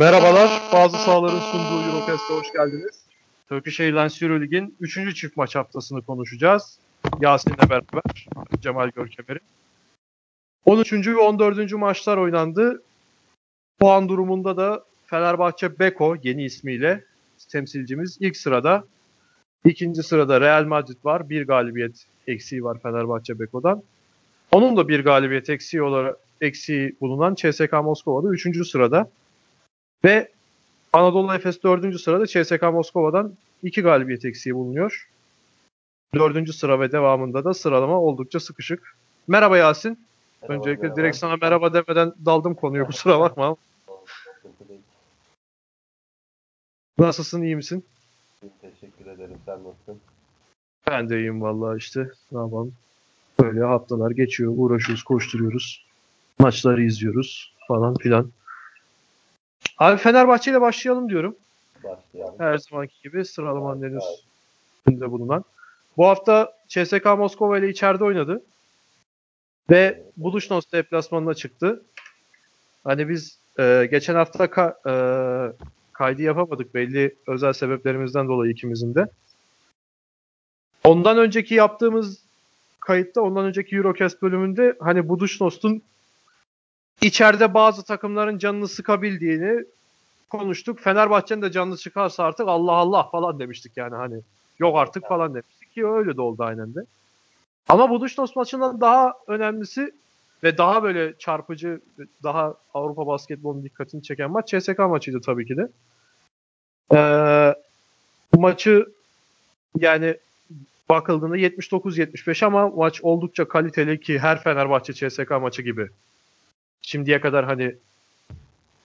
[0.00, 3.04] Merhabalar, Bazı Sahaların sunduğu Eurocast'a hoş geldiniz.
[3.48, 5.16] Turkish Airlines Euroleague'in 3.
[5.16, 6.78] çift maç haftasını konuşacağız.
[7.20, 8.26] Yasin'le beraber,
[8.60, 9.40] Cemal Görkemer'in.
[10.64, 10.92] 13.
[10.92, 11.72] ve 14.
[11.72, 12.82] maçlar oynandı.
[13.80, 17.04] Puan durumunda da Fenerbahçe Beko yeni ismiyle
[17.48, 18.84] temsilcimiz ilk sırada.
[19.64, 21.30] İkinci sırada Real Madrid var.
[21.30, 23.82] Bir galibiyet eksiği var Fenerbahçe Beko'dan.
[24.52, 28.68] Onun da bir galibiyet eksiği olarak eksiği bulunan CSK Moskova'da 3.
[28.68, 29.10] sırada.
[30.04, 30.28] Ve
[30.92, 32.00] Anadolu Efes 4.
[32.00, 35.08] sırada CSK Moskova'dan 2 galibiyet eksiği bulunuyor.
[36.14, 36.54] 4.
[36.54, 38.96] sıra ve devamında da sıralama oldukça sıkışık.
[39.28, 39.98] Merhaba Yasin.
[40.42, 40.96] Merhaba, Öncelikle merhaba.
[41.00, 43.56] direkt sana merhaba demeden daldım konuya kusura bakma.
[46.98, 47.84] Nasılsın iyi misin?
[48.60, 50.00] Teşekkür ederim sen nasılsın?
[50.86, 52.74] Ben de iyiyim vallahi işte ne yapalım.
[53.40, 55.86] Böyle haftalar geçiyor uğraşıyoruz koşturuyoruz.
[56.38, 58.30] Maçları izliyoruz falan filan.
[59.80, 61.36] Abi Fenerbahçe ile başlayalım diyorum.
[61.84, 62.34] Başlayalım.
[62.38, 65.44] Her zamanki gibi sıralamanın en üstünde bulunan.
[65.96, 68.42] Bu hafta CSK Moskova ile içeride oynadı.
[69.70, 71.82] Ve Buluşnos deplasmanına çıktı.
[72.84, 74.92] Hani biz e, geçen hafta ka, e,
[75.92, 79.06] kaydı yapamadık belli özel sebeplerimizden dolayı ikimizin de.
[80.84, 82.18] Ondan önceki yaptığımız
[82.80, 85.82] kayıtta, ondan önceki Eurocast bölümünde hani Buduşnos'un
[87.02, 89.64] içeride bazı takımların canını sıkabildiğini
[90.30, 90.80] konuştuk.
[90.80, 94.20] Fenerbahçe'nin de canını çıkarsa artık Allah Allah falan demiştik yani hani.
[94.58, 96.84] Yok artık falan demiştik ki öyle de oldu aynen de.
[97.68, 99.92] Ama Buduşnos maçından daha önemlisi
[100.42, 101.80] ve daha böyle çarpıcı,
[102.22, 105.68] daha Avrupa basketbolunun dikkatini çeken maç CSK maçıydı tabii ki de.
[106.92, 107.54] Ee,
[108.34, 108.86] bu maçı
[109.78, 110.16] yani
[110.88, 115.88] bakıldığında 79-75 ama maç oldukça kaliteli ki her Fenerbahçe CSK maçı gibi.
[116.82, 117.76] Şimdiye kadar hani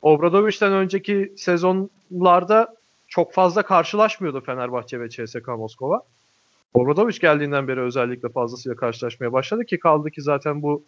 [0.01, 2.75] Obradovic'den önceki sezonlarda
[3.07, 6.01] çok fazla karşılaşmıyordu Fenerbahçe ve CSK Moskova.
[6.73, 10.83] Obradovic geldiğinden beri özellikle fazlasıyla karşılaşmaya başladı ki kaldı ki zaten bu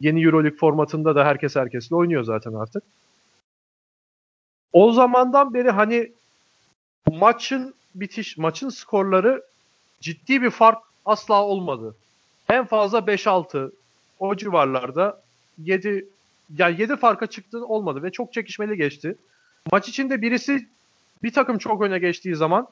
[0.00, 2.82] yeni Euroleague formatında da herkes herkesle oynuyor zaten artık.
[4.72, 6.12] O zamandan beri hani
[7.10, 9.42] maçın bitiş, maçın skorları
[10.00, 11.94] ciddi bir fark asla olmadı.
[12.48, 13.72] En fazla 5-6
[14.18, 15.22] o civarlarda
[15.58, 16.08] 7
[16.58, 19.16] yani 7 farka çıktı olmadı ve çok çekişmeli geçti.
[19.72, 20.68] Maç içinde birisi
[21.22, 22.68] bir takım çok öne geçtiği zaman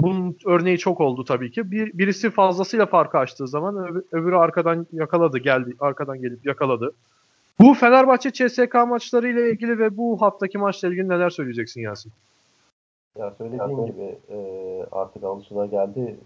[0.00, 1.70] bunun örneği çok oldu tabii ki.
[1.70, 6.92] Bir, birisi fazlasıyla farkı açtığı zaman öbür, öbürü arkadan yakaladı, geldi, arkadan gelip yakaladı.
[7.60, 12.12] Bu Fenerbahçe CSK maçları ile ilgili ve bu haftaki maçla ilgili neler söyleyeceksin Yasin?
[13.18, 14.38] Ya söylediğim gibi e,
[14.92, 16.16] artık alışıla geldi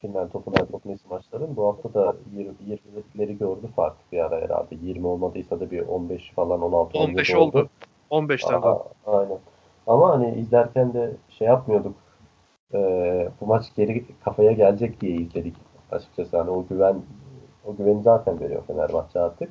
[0.00, 1.56] final topu Netflix maçların.
[1.56, 4.74] Bu hafta da 20'leri gördü fark bir ara herhalde.
[4.82, 7.58] 20 olmadıysa da bir 15 falan 16 15 oldu.
[7.58, 7.68] oldu.
[8.10, 8.82] 15'ten daha.
[9.06, 9.38] Aynen.
[9.86, 11.94] Ama hani izlerken de şey yapmıyorduk.
[12.74, 12.78] E,
[13.40, 15.54] bu maç geri kafaya gelecek diye izledik
[15.92, 16.38] açıkçası.
[16.38, 16.96] Hani o güven
[17.66, 19.50] o güveni zaten veriyor Fenerbahçe artık.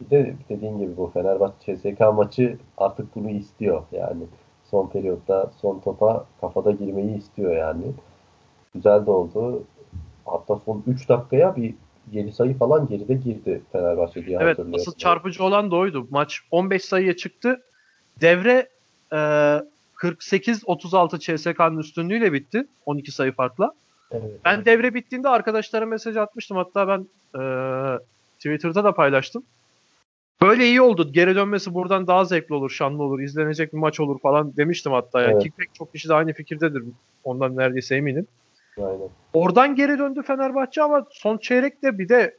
[0.00, 4.22] Bir de dediğin gibi bu Fenerbahçe CSK maçı artık bunu istiyor yani.
[4.64, 7.84] Son periyotta son topa kafada girmeyi istiyor yani.
[8.74, 9.62] Güzel de oldu
[10.26, 11.74] hatta son 3 dakikaya bir
[12.12, 16.06] 7 sayı falan geride girdi Fenerbahçe diye evet, asıl çarpıcı olan da oydu.
[16.10, 17.62] Maç 15 sayıya çıktı.
[18.20, 18.68] Devre
[19.12, 22.66] e, 48-36 CSK'nın üstünlüğüyle bitti.
[22.86, 23.72] 12 sayı farkla.
[24.10, 24.66] Evet, ben evet.
[24.66, 26.56] devre bittiğinde arkadaşlara mesaj atmıştım.
[26.56, 27.42] Hatta ben e,
[28.36, 29.42] Twitter'da da paylaştım.
[30.42, 31.12] Böyle iyi oldu.
[31.12, 35.22] Geri dönmesi buradan daha zevkli olur, şanlı olur, izlenecek bir maç olur falan demiştim hatta.
[35.22, 35.52] Yani evet.
[35.58, 36.82] pek çok kişi de aynı fikirdedir.
[37.24, 38.26] Ondan neredeyse eminim.
[38.78, 39.08] Aynen.
[39.32, 42.36] Oradan geri döndü Fenerbahçe ama son çeyrekte bir de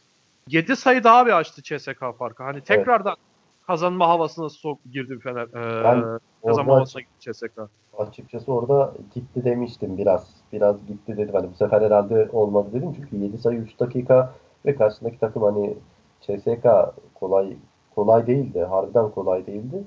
[0.50, 2.44] 7 sayı daha bir açtı CSK farkı.
[2.44, 3.68] Hani tekrardan evet.
[3.68, 5.48] kazanma havasına sok girdi Fener.
[5.48, 7.60] E, ben kazanma havasına gitti CSK.
[7.98, 10.30] Açıkçası orada gitti demiştim biraz.
[10.54, 11.34] Biraz gitti dedim.
[11.34, 12.94] Hani bu sefer herhalde olmadı dedim.
[12.96, 14.34] Çünkü 7 sayı 3 dakika
[14.66, 15.78] ve karşısındaki takım hani
[16.22, 16.68] CSK
[17.16, 17.58] kolay
[17.96, 18.64] kolay değildi.
[18.64, 19.84] Harbiden kolay değildi.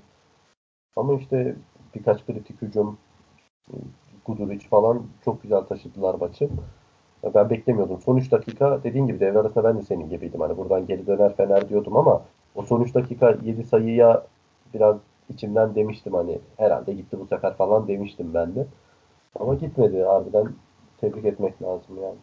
[0.96, 1.56] Ama işte
[1.94, 2.98] birkaç kritik hücum
[4.26, 6.48] Guduric falan çok güzel taşıdılar maçı.
[7.34, 8.00] Ben beklemiyordum.
[8.04, 10.40] Son 3 dakika dediğin gibi devre arasında ben de senin gibiydim.
[10.40, 12.22] Hani buradan geri döner Fener diyordum ama
[12.54, 14.26] o son 3 dakika 7 sayıya
[14.74, 14.96] biraz
[15.28, 18.66] içimden demiştim hani herhalde gitti bu sefer falan demiştim ben de.
[19.40, 20.48] Ama gitmedi harbiden
[21.00, 22.16] tebrik etmek lazım yani.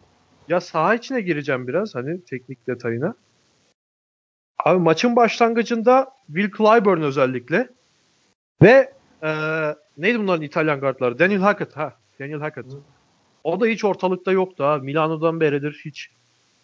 [0.48, 3.14] Ya saha içine gireceğim biraz hani teknik detayına.
[4.64, 7.68] Abi maçın başlangıcında Will Clyburn özellikle
[8.62, 8.92] ve
[9.24, 11.18] ee, neydi bunların İtalyan kartları?
[11.18, 11.96] Daniel Hackett ha.
[12.20, 12.72] Daniel Hackett.
[12.72, 12.78] Hı.
[13.44, 14.78] O da hiç ortalıkta yoktu ha.
[14.78, 16.10] Milano'dan beridir hiç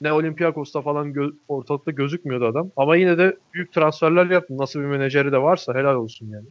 [0.00, 2.70] ne Olympiakos'ta falan gö- ortalıkta gözükmüyordu adam.
[2.76, 4.58] Ama yine de büyük transferler yaptı.
[4.58, 6.46] Nasıl bir menajeri de varsa helal olsun yani.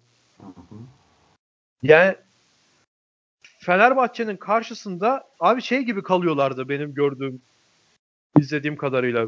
[1.84, 2.16] Yani
[3.60, 7.42] Fenerbahçe'nin karşısında abi şey gibi kalıyorlardı benim gördüğüm
[8.38, 9.28] izlediğim kadarıyla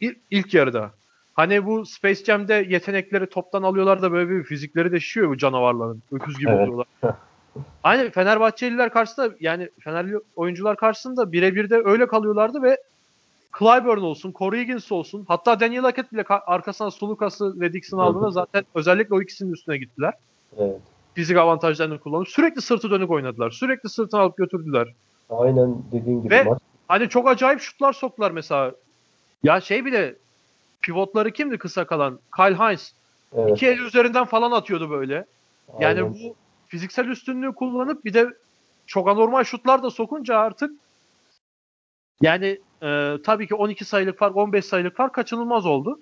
[0.00, 0.92] İl, ilk yarıda.
[1.34, 6.02] Hani bu Space Jam'de yetenekleri toptan alıyorlar da böyle bir fizikleri de şişiyor bu canavarların.
[6.12, 6.60] Öküz gibi Evet.
[6.68, 6.86] oluyorlar.
[7.84, 12.78] Aynı Fenerbahçeliler karşısında yani Fenerli oyuncular karşısında birebir de öyle kalıyorlardı ve
[13.58, 18.30] Clyburn olsun, Corey Higgins olsun hatta Daniel Hackett bile ka- arkasına Sulukas'ı ve Dixon aldığında
[18.30, 20.14] zaten özellikle o ikisinin üstüne gittiler.
[20.58, 20.80] Evet.
[21.14, 23.50] Fizik avantajlarını kullanıp sürekli sırtı dönük oynadılar.
[23.50, 24.88] Sürekli sırtını alıp götürdüler.
[25.30, 26.58] Aynen dediğin gibi Ve- maç
[26.88, 28.72] Hani çok acayip şutlar soktular mesela.
[29.42, 30.14] Ya şey bile
[30.84, 32.18] pivotları kimdi kısa kalan?
[32.36, 32.92] Kyle Hines.
[33.36, 33.50] evet.
[33.50, 35.24] İki eli üzerinden falan atıyordu böyle.
[35.80, 36.12] Yani aynen.
[36.12, 36.34] bu
[36.68, 38.26] fiziksel üstünlüğü kullanıp bir de
[38.86, 40.72] çok anormal şutlar da sokunca artık
[42.22, 46.00] yani e, tabii ki 12 sayılık fark 15 sayılık fark kaçınılmaz oldu.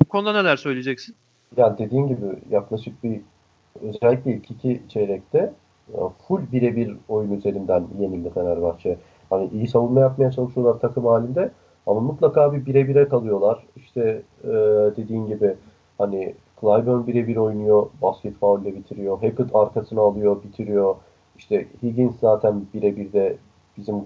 [0.00, 1.16] Bu konuda neler söyleyeceksin?
[1.56, 3.20] Ya dediğin gibi yaklaşık bir
[3.82, 5.52] özellikle ilk iki çeyrekte
[5.94, 8.98] ya full birebir oyun üzerinden yenildi Fenerbahçe.
[9.30, 11.50] Hani iyi savunma yapmaya çalışıyorlar takım halinde
[11.86, 13.58] ama mutlaka bir bire kalıyorlar.
[13.76, 14.48] İşte e,
[14.96, 15.54] dediğin gibi
[15.98, 19.20] hani Clyburn birebir oynuyor, basket faulle bitiriyor.
[19.20, 20.96] Hackett arkasına alıyor, bitiriyor.
[21.38, 23.36] İşte Higgins zaten birebir de
[23.76, 23.96] bizim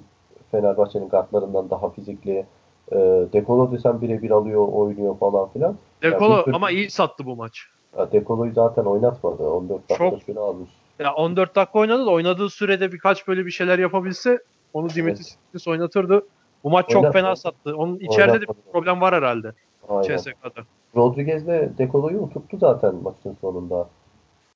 [0.50, 2.46] Fenerbahçe'nin kartlarından daha fizikli.
[2.92, 2.96] E,
[3.32, 5.76] Dekolo desen birebir alıyor, oynuyor falan filan.
[6.02, 7.60] Dekolo Ya bir tür- ama iyi sattı bu maç.
[7.98, 9.42] Ya Dekolo'yu zaten oynatmadı.
[9.50, 10.70] 14 dakika Çok- süre almış.
[10.98, 14.38] Ya 14 dakika oynadı da oynadığı sürede birkaç böyle bir şeyler yapabilse
[14.72, 15.68] onu Dimitris evet.
[15.68, 16.22] oynatırdı.
[16.64, 17.24] Bu maç çok Oynatmadı.
[17.24, 17.76] fena sattı.
[17.76, 18.58] Onun içeride de Oynatmadı.
[18.66, 19.52] bir problem var herhalde
[19.88, 20.16] Aynen.
[20.16, 20.62] CSK'da.
[20.96, 23.88] Rodriguez'le Dekolo'yu oturttu zaten maçın sonunda.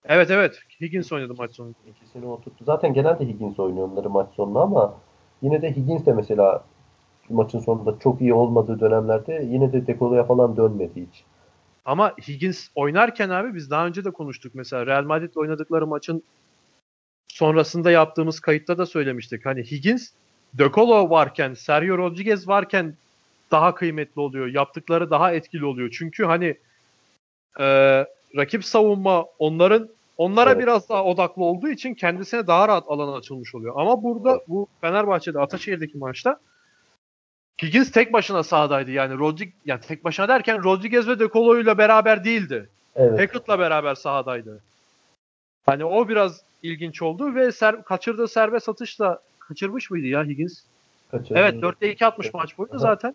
[0.05, 0.59] Evet evet.
[0.81, 1.75] Higgins oynadı maç sonunda.
[1.91, 2.65] İkisini oturttu.
[2.65, 4.95] Zaten genelde Higgins oynuyor onları maç sonunda ama
[5.43, 6.65] yine de Higgins de mesela
[7.31, 11.25] maçın sonunda çok iyi olmadığı dönemlerde yine de Dekolo'ya falan dönmedi hiç.
[11.85, 14.55] Ama Higgins oynarken abi biz daha önce de konuştuk.
[14.55, 16.23] Mesela Real Madrid'le oynadıkları maçın
[17.29, 19.47] sonrasında yaptığımız kayıtta da söylemiştik.
[19.47, 20.11] Hani Higgins,
[20.59, 22.95] De Colo varken, Sergio Rodriguez varken
[23.51, 24.47] daha kıymetli oluyor.
[24.47, 25.91] Yaptıkları daha etkili oluyor.
[25.99, 26.57] Çünkü hani
[27.61, 27.67] e,
[28.37, 30.63] rakip savunma onların onlara Evet.
[30.63, 33.75] biraz daha odaklı olduğu için kendisine daha rahat alan açılmış oluyor.
[33.77, 36.41] Ama burada bu Fenerbahçe'de Ataşehir'deki maçta
[37.63, 38.91] Higgins tek başına sahadaydı.
[38.91, 42.69] Yani Rodriguez yani tek başına derken Rodriguez ve De Colo'yla beraber değildi.
[42.97, 43.21] Evet.
[43.21, 44.61] Hackett'la beraber sahadaydı.
[45.67, 49.21] Hani o biraz ilginç oldu ve ser, kaçırdığı serbest atışla
[49.53, 50.61] kaçırmış mıydı ya Higgins?
[51.11, 51.39] Kaçırdı.
[51.39, 53.15] Evet 4'te 2 atmış maç boyunca zaten.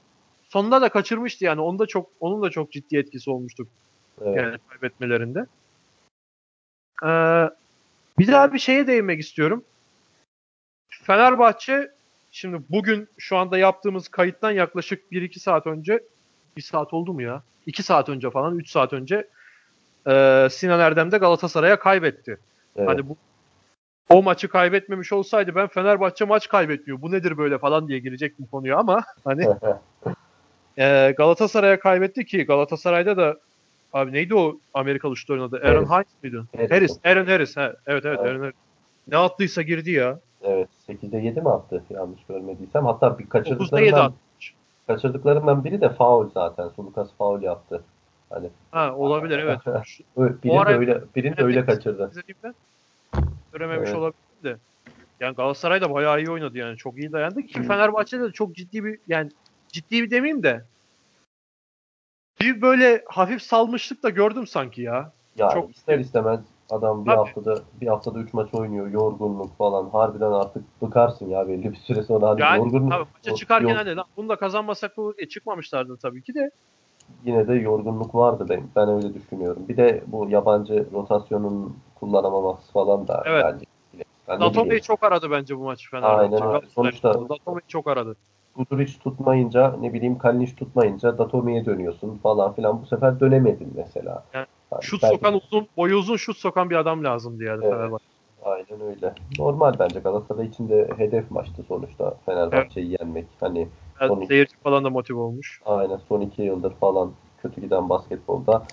[0.49, 1.61] Sonunda da kaçırmıştı yani.
[1.61, 3.67] Onda çok onun da çok ciddi etkisi olmuştu
[4.21, 4.37] Evet.
[4.37, 5.45] yani kaybetmelerinde.
[7.03, 7.49] Ee,
[8.19, 9.63] bir daha bir şeye değinmek istiyorum.
[10.89, 11.91] Fenerbahçe
[12.31, 16.03] şimdi bugün şu anda yaptığımız kayıttan yaklaşık 1-2 saat önce
[16.57, 17.43] 1 saat oldu mu ya?
[17.65, 19.27] 2 saat önce falan 3 saat önce
[20.07, 22.37] e, Sinan Erdem de Galatasaray'a kaybetti.
[22.75, 22.89] Evet.
[22.89, 23.17] Hani bu
[24.09, 27.01] o maçı kaybetmemiş olsaydı ben Fenerbahçe maç kaybetmiyor.
[27.01, 29.47] Bu nedir böyle falan diye girecektim konuya ama hani
[30.77, 33.37] e, Galatasaray'a kaybetti ki Galatasaray'da da
[33.93, 35.61] abi neydi o Amerikalı şut oynadı?
[35.63, 36.07] Aaron Harris.
[36.07, 36.45] Hines miydi?
[36.57, 36.71] Harris.
[36.71, 36.99] Harris.
[37.05, 37.57] Aaron Harris.
[37.57, 37.61] He.
[37.61, 38.19] Evet evet Evet.
[38.19, 38.55] Aaron Harris.
[39.07, 40.19] Ne attıysa girdi ya.
[40.43, 40.69] evet.
[40.89, 42.85] 8'de 7 mi attı yanlış görmediysem.
[42.85, 44.13] Hatta bir 9'da 7 kaçırdıklarından,
[44.87, 46.69] kaçırdıklarından biri de faul zaten.
[46.69, 47.83] Sulukas faul yaptı.
[48.29, 49.59] Hani Ha olabilir evet.
[50.59, 52.11] Ara- de öyle, birini de öyle kaçırdı.
[53.53, 53.97] Görememiş Evet.
[53.99, 54.57] olabilir de.
[55.19, 56.77] Yani Galatasaray da bayağı iyi oynadı yani.
[56.77, 57.63] Çok iyi dayandı ki.
[57.63, 59.29] Fenerbahçe'de de çok ciddi bir yani
[59.67, 60.65] ciddi bir demeyeyim de
[62.41, 65.11] bir böyle hafif salmışlık da gördüm sanki ya.
[65.37, 66.39] Yani Çok- ister istemez
[66.69, 67.17] adam bir Tabii.
[67.17, 68.87] haftada bir haftada 3 maç oynuyor.
[68.87, 69.89] Yorgunluk falan.
[69.89, 72.29] Harbiden artık bıkarsın ya belli bir süre sonra.
[72.29, 76.21] Hani Yani yorgunluk tabii maça çıkarken hani lan bunu da kazanmasak bu e, çıkmamışlardı tabii
[76.21, 76.51] ki de.
[77.25, 79.65] yine de yorgunluk vardı ben ben öyle düşünüyorum.
[79.69, 83.45] Bir de bu yabancı rotasyonun kullanamaması falan da Evet.
[83.45, 83.65] bence.
[84.27, 86.35] Ben Datome'yi çok aradı bence bu maç Fenerbahçe.
[86.35, 86.67] Aynen öyle.
[86.75, 88.15] Sonuçta- Datome'yi çok aradı.
[88.55, 92.81] Guduric tutmayınca ne bileyim Kalinic tutmayınca Datome'ye dönüyorsun falan filan.
[92.81, 94.23] Bu sefer dönemedin mesela.
[94.33, 97.73] Yani Yani Şut belki- sokan uzun, boyu uzun şut sokan bir adam lazımdı yani Evet.
[97.73, 98.05] Fenerbahçe.
[98.43, 99.13] Aynen öyle.
[99.39, 103.25] Normal bence Galatasaray için de hedef maçtı sonuçta Fenerbahçe'yi yenmek.
[103.39, 103.67] Hani
[104.01, 105.61] Yani Onu- seyirci falan da motive olmuş.
[105.65, 108.63] aynen son iki yıldır falan kötü giden basketbolda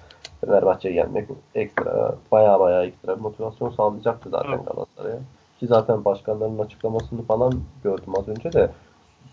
[0.46, 4.66] Fenerbahçe'yi yenmek ekstra baya baya ekstra motivasyon sağlayacaktı zaten Evet.
[4.66, 5.18] Galatasaray'a.
[5.60, 7.52] Ki zaten başkanların açıklamasını falan
[7.84, 8.70] gördüm az önce de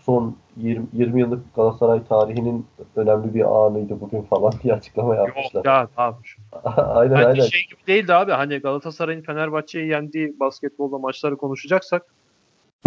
[0.02, 2.66] son 20, 20 yıllık Galatasaray tarihinin
[2.96, 5.54] önemli bir anıydı bugün falan diye açıklama yapmışlar.
[5.54, 6.18] Yok ya tamam.
[6.76, 7.44] aynen Bence aynen.
[7.44, 8.32] şey gibi değildi abi.
[8.32, 12.02] Hani Galatasaray'ın Fenerbahçe'yi yendiği basketbolda maçları konuşacaksak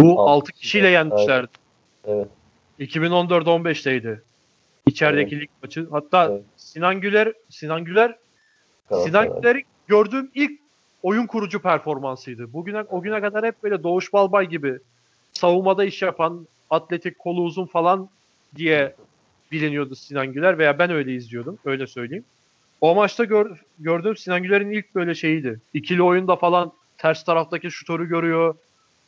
[0.00, 0.88] bu Altı 6 kişiyle.
[0.88, 1.48] yenmişlerdi.
[2.06, 2.28] Evet.
[2.80, 4.20] 2014-15'teydi.
[4.86, 5.88] İçerideki lig maçı.
[5.90, 6.42] Hatta Evet.
[6.56, 8.16] Sinan Güler Sinan Güler
[8.88, 9.40] Sinan Galatasaray.
[9.40, 10.60] Güler'i gördüğüm ilk
[11.02, 12.52] oyun kurucu performansıydı.
[12.52, 14.78] Bugüne o güne kadar hep böyle Doğuş Balbay gibi
[15.32, 18.08] savunmada iş yapan, atletik, kolu uzun falan
[18.56, 18.94] diye
[19.52, 21.58] biliniyordu Sinan Güler veya ben öyle izliyordum.
[21.64, 22.24] Öyle söyleyeyim.
[22.80, 25.60] O maçta gör, gördüğüm Sinan Güler'in ilk böyle şeyiydi.
[25.74, 28.54] İkili oyunda falan ters taraftaki şutörü görüyor.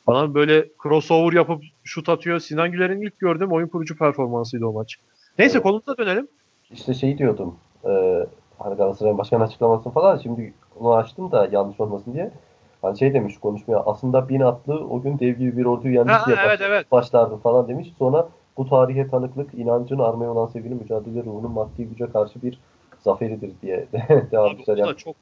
[0.06, 2.38] Falan böyle crossover yapıp şut atıyor.
[2.38, 4.98] Sinan Güler'in ilk gördüğüm oyun kurucu performansıydı o maç.
[5.38, 6.28] Neyse konumuza dönelim.
[6.70, 7.56] İşte şey diyordum.
[7.84, 7.90] E,
[8.58, 12.30] hani Galatasaray'ın başkan açıklamasını falan şimdi onu açtım da yanlış olmasın diye.
[12.82, 16.36] Hani şey demiş konuşmaya aslında bin atlı o gün dev gibi bir orduyu yenmiş diye
[16.46, 16.92] evet, evet.
[16.92, 17.92] başlardı falan demiş.
[17.98, 22.60] Sonra bu tarihe tanıklık inancın armaya olan sevginin mücadele ruhunun maddi güce karşı bir
[23.00, 23.86] zaferidir diye
[24.32, 24.78] devam etmişler.
[24.78, 25.16] Da çok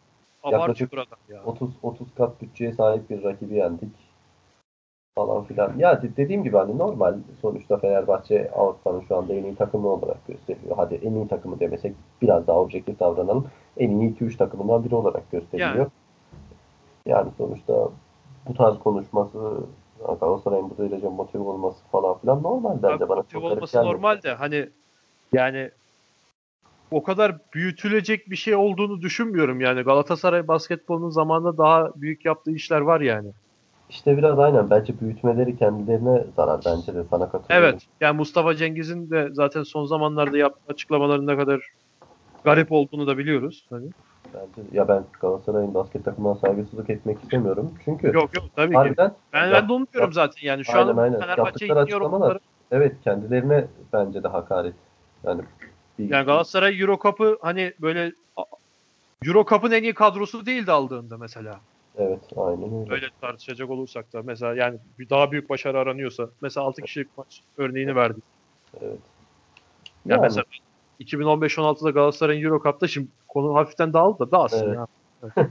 [0.53, 0.93] yaklaşık
[1.29, 1.43] ya.
[1.45, 4.06] 30, 30 kat bütçeye sahip bir rakibi yendik
[5.17, 5.73] falan filan.
[5.79, 10.77] Ya dediğim gibi hani normal sonuçta Fenerbahçe Avrupa'nın şu anda en iyi takımı olarak gösteriliyor.
[10.77, 13.47] Hadi en iyi takımı demesek biraz daha objektif davranalım.
[13.77, 15.75] En iyi 2-3 takımından biri olarak gösteriliyor.
[15.77, 15.89] Yani,
[17.07, 17.89] yani sonuçta
[18.49, 19.39] bu tarz konuşması
[20.21, 23.09] Galatasaray'ın bu derece motive olması falan filan normal bence.
[23.09, 24.69] Bana motive olması normal de hani
[25.33, 25.71] yani
[26.91, 29.83] o kadar büyütülecek bir şey olduğunu düşünmüyorum yani.
[29.83, 33.29] Galatasaray basketbolunun zamanında daha büyük yaptığı işler var yani.
[33.91, 34.71] İşte biraz aynen.
[34.71, 37.69] Bence büyütmeleri kendilerine zarar bence de sana katılıyorum.
[37.69, 37.83] Evet.
[38.01, 41.61] Yani Mustafa Cengiz'in de zaten son zamanlarda yaptığı açıklamaların ne kadar
[42.45, 43.67] garip olduğunu da biliyoruz.
[43.71, 43.91] Hani.
[44.35, 47.75] Bence ya ben Galatasaray'ın basket takımına saygısızlık etmek istemiyorum.
[47.85, 49.15] Çünkü Yok yok tabii harbiden, ki.
[49.33, 50.65] Ben, ben de unutmuyorum zaten yani.
[50.65, 51.21] Şu aynen, an aynen.
[51.21, 52.39] Fenerbahçe açıklamalar
[52.71, 54.75] evet kendilerine bence de hakaret.
[55.25, 55.43] Yani
[55.99, 58.13] bir, yani Galatasaray Euro Cup'ı hani böyle
[59.27, 61.61] Euro Cup'ın en iyi kadrosu değildi aldığında mesela.
[61.99, 62.93] Evet aynen öyle.
[62.93, 64.79] Öyle tartışacak olursak da mesela yani
[65.11, 68.25] daha büyük başarı aranıyorsa mesela 6 kişilik maç örneğini verdik.
[68.81, 68.99] Evet.
[70.07, 70.21] Yani, yani.
[70.21, 70.45] mesela
[71.01, 74.77] 2015-16'da Galatasaray'ın Euro Cup'ta şimdi konu hafiften dağıldı da dağılsın evet.
[74.77, 74.87] ya.
[75.23, 75.51] Evet.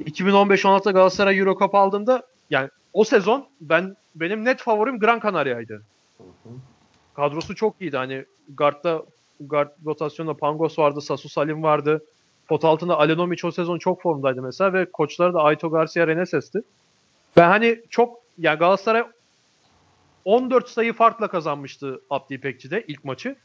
[0.00, 5.82] 2015-16'da Galatasaray Euro Cup aldığında yani o sezon ben benim net favorim Gran Canaria'ydı.
[7.14, 7.96] Kadrosu çok iyiydi.
[7.96, 8.24] Hani
[8.54, 9.02] guard'da
[9.40, 12.04] guard rotasyonda Pangos vardı, Sasu Salim vardı.
[12.48, 16.62] Pot altında Alenomic o sezon çok formdaydı mesela ve koçları da Aito Garcia Reneses'ti.
[17.36, 19.04] Ben hani çok yani Galatasaray
[20.24, 23.36] 14 sayı farkla kazanmıştı Abdi İpekçi'de ilk maçı.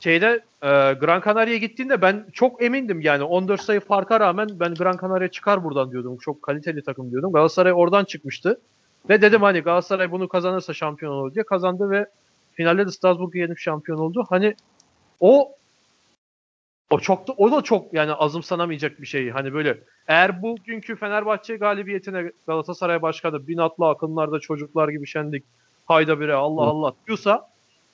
[0.00, 4.98] Şeyde e, Gran Canaria'ya gittiğinde ben çok emindim yani 14 sayı farka rağmen ben Gran
[5.00, 6.18] Canaria çıkar buradan diyordum.
[6.18, 7.32] Çok kaliteli takım diyordum.
[7.32, 8.60] Galatasaray oradan çıkmıştı.
[9.08, 12.06] Ve dedim hani Galatasaray bunu kazanırsa şampiyon olur diye kazandı ve
[12.52, 14.26] finalde de Strasbourg'u yenip şampiyon oldu.
[14.28, 14.54] Hani
[15.20, 15.52] o
[16.92, 19.30] o çok da o da çok yani azımsanamayacak bir şey.
[19.30, 25.44] Hani böyle eğer bugünkü Fenerbahçe galibiyetine Galatasaray başkanı bin atlı akınlarda çocuklar gibi şendik
[25.86, 27.48] hayda bire Allah Allah diyorsa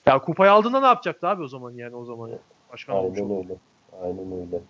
[0.06, 2.30] ya kupayı aldığında ne yapacaktı abi o zaman yani o zaman
[2.72, 3.58] başkan Aynen olmuş öyle.
[4.02, 4.60] Aynen öyle.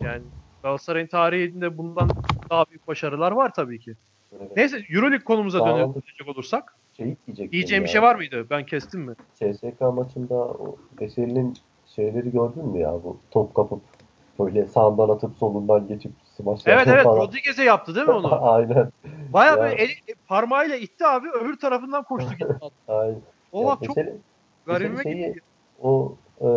[0.00, 0.22] Yani
[0.62, 2.10] Galatasaray'ın tarihinde bundan
[2.50, 3.94] daha büyük başarılar var tabii ki.
[4.38, 4.56] Evet.
[4.56, 6.76] Neyse Euroleague konumuza dönecek olursak.
[6.96, 7.16] Şey
[7.52, 8.46] Diyeceğim bir şey var mıydı?
[8.50, 9.14] Ben kestim mi?
[9.34, 11.54] CSK maçında o Veseli'nin
[11.98, 13.80] şeyleri gördün mü ya bu top kapıp
[14.38, 17.16] böyle sağından atıp solundan geçip smaç Evet evet falan.
[17.16, 18.44] Rodriguez'e yaptı değil mi onu?
[18.52, 18.92] Aynen.
[19.32, 19.92] Baya böyle eli,
[20.28, 22.56] parmağıyla itti abi öbür tarafından koştu gitti.
[22.88, 23.20] Aynen.
[23.52, 23.96] O bak çok
[24.66, 25.40] garibime gitti.
[25.82, 26.48] O e,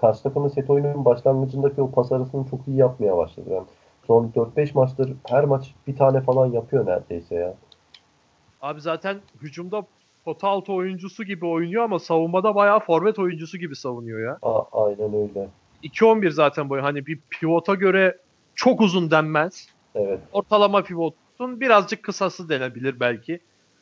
[0.00, 3.50] karşı takımın set oyununun başlangıcındaki o pas arasını çok iyi yapmaya başladı.
[3.50, 3.66] Yani
[4.06, 7.54] son 4-5 maçtır her maç bir tane falan yapıyor neredeyse ya.
[8.62, 9.84] Abi zaten hücumda
[10.28, 14.38] pota altı oyuncusu gibi oynuyor ama savunmada bayağı forvet oyuncusu gibi savunuyor ya.
[14.42, 15.48] A- aynen öyle.
[15.82, 16.82] 2-11 zaten boyu.
[16.82, 18.18] Hani bir pivota göre
[18.54, 19.68] çok uzun denmez.
[19.94, 20.18] Evet.
[20.32, 23.40] Ortalama pivotun birazcık kısası denebilir belki.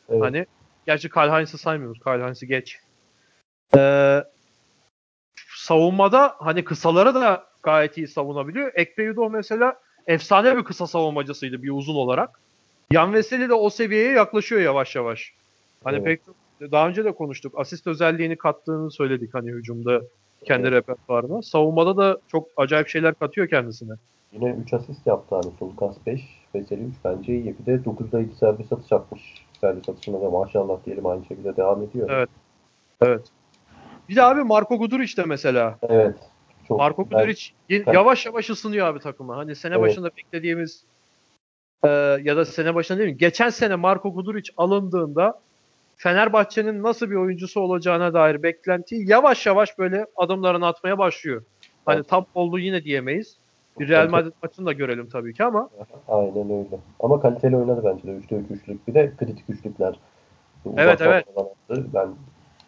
[0.09, 0.23] Evet.
[0.23, 0.47] Hani
[0.87, 2.01] gerçi Kyle Heinz'i saymıyoruz.
[2.05, 2.79] Kyle Heinz'i geç.
[3.77, 4.25] Ee,
[5.57, 8.73] savunmada hani kısaları da gayet iyi savunabiliyor.
[8.75, 12.41] Ekpeyudo mesela efsane bir kısa savunmacısıydı bir uzun olarak.
[12.91, 15.33] Yan Veseli de o seviyeye yaklaşıyor yavaş yavaş.
[15.85, 16.05] Hani evet.
[16.05, 16.21] pek
[16.73, 17.55] daha önce de konuştuk.
[17.57, 20.03] Asist özelliğini kattığını söyledik hani hücumda
[20.45, 20.77] kendi evet.
[20.77, 21.43] repertuarına.
[21.43, 23.93] Savunmada da çok acayip şeyler katıyor kendisine.
[24.33, 26.21] Yine 3 asist yaptı hani Sulukas 5,
[26.55, 27.57] Veseli 3 bence iyi.
[27.59, 29.23] Bir de 9'da 7 serbest atış atmış.
[29.61, 32.11] Serbest atışına da maşallah diyelim aynı şekilde devam ediyor.
[32.11, 32.29] Evet.
[33.03, 33.27] Evet.
[34.09, 35.79] Bir de abi Marco Guduric de mesela.
[35.83, 36.17] Evet.
[36.69, 39.37] Çok Marco Guduric yavaş yavaş ısınıyor abi takıma.
[39.37, 39.83] Hani sene evet.
[39.83, 40.85] başında beklediğimiz
[41.85, 41.89] e,
[42.23, 43.19] ya da sene başında değil mi?
[43.19, 45.41] Geçen sene Marco Guduric alındığında
[45.97, 51.43] Fenerbahçe'nin nasıl bir oyuncusu olacağına dair beklentiyi yavaş yavaş böyle adımlarını atmaya başlıyor.
[51.87, 53.37] Hani tam oldu yine diyemeyiz.
[53.81, 55.71] Bir Real Madrid maçını da görelim tabii ki ama.
[56.09, 56.79] Aynen öyle.
[57.01, 58.11] Ama kaliteli oynadı bence de.
[58.11, 58.89] 3'te 3 üçlük.
[58.89, 59.99] Bir de kritik üçlükler.
[60.77, 61.27] Evet evet.
[61.71, 62.09] Ben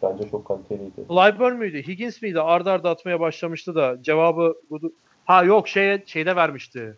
[0.03, 1.01] bence çok kaliteliydi.
[1.07, 1.87] Clyburn müydü?
[1.87, 2.41] Higgins miydi?
[2.41, 4.55] Arda arda atmaya başlamıştı da cevabı
[5.25, 6.97] ha yok şeye şeyde vermişti.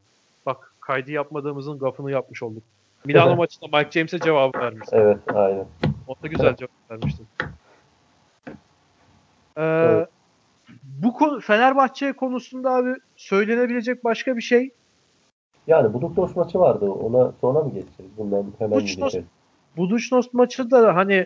[0.79, 2.63] kaydı yapmadığımızın gafını yapmış olduk.
[3.05, 4.97] Milano maçında Mike James'e cevabı vermiştin.
[4.97, 5.65] Evet aynen.
[6.11, 7.27] O da güzel cevap vermiştin.
[9.57, 10.09] Ee, Evet.
[10.83, 14.69] Bu konu Fenerbahçe konusunda abi söylenebilecek başka bir şey.
[15.67, 16.89] Yani Buduknos maçı vardı.
[16.89, 18.11] Ona sonra mı geçeceğiz?
[18.17, 19.25] Bundan hemen geçelim?
[19.77, 21.25] Budućnost maçında da hani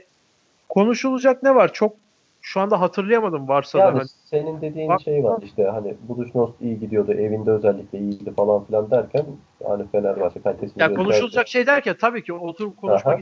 [0.69, 1.73] konuşulacak ne var?
[1.73, 1.95] Çok
[2.41, 4.07] şu anda hatırlayamadım varsa da Yani hani.
[4.07, 7.13] senin dediğin Bak- şey var işte hani Buduknos iyi gidiyordu.
[7.13, 9.25] Evinde özellikle iyiydi falan filan derken
[9.67, 13.21] hani Fenerbahçe kalitesini Ya konuşulacak şey derken tabii ki oturup konuşmak Aha.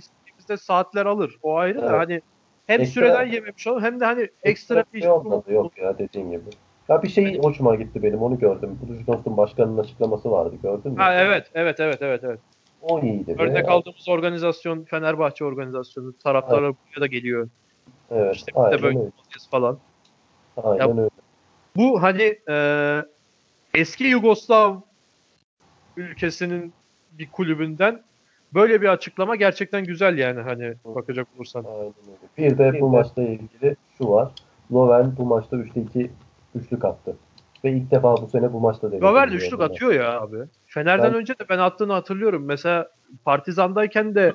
[0.54, 1.38] İstediğimizde saatler alır.
[1.42, 2.00] O ayrı da Evet.
[2.00, 2.22] hani
[2.68, 5.98] hem Ekstra- süreden yememiş olur hem de hani ekstra Ekstra bir şey olmadı yok ya
[5.98, 6.50] dediğin gibi.
[6.90, 8.80] Ya bir şey hoşuma gitti benim onu gördüm.
[8.82, 10.98] Buduknos'un başkanının açıklaması vardı gördün mü?
[10.98, 12.40] Ha evet evet evet evet evet.
[12.82, 13.38] O iyiydi.
[13.38, 13.44] be.
[13.44, 16.18] Örnek aldığımız organizasyon Fenerbahçe organizasyonu.
[16.18, 17.50] Taraftarlar buraya da geliyor.
[18.12, 19.12] Evet İşte aynen böyle öyle.
[19.52, 19.80] falan.
[20.64, 21.10] Aynen Ya- öyle.
[21.76, 22.56] Bu hani e,
[23.74, 24.82] eski Yugoslav
[25.98, 26.74] ülkesinin
[27.12, 28.04] bir kulübünden
[28.54, 31.64] böyle bir açıklama gerçekten güzel yani hani bakacak olursan.
[31.64, 31.94] Aynen
[32.38, 32.52] öyle.
[32.52, 34.32] Bir de bu maçla ilgili şu var.
[34.72, 36.12] Loven bu maçta 3'te 2
[36.56, 37.16] üçlük attı.
[37.64, 39.02] Ve ilk defa bu sene bu maçta denedi.
[39.02, 39.66] Diyor üçlük bana.
[39.66, 40.38] atıyor ya abi.
[40.66, 42.46] Fener'den Ben- önce de ben attığını hatırlıyorum.
[42.46, 42.90] Mesela
[43.26, 44.34] Partizan'dayken de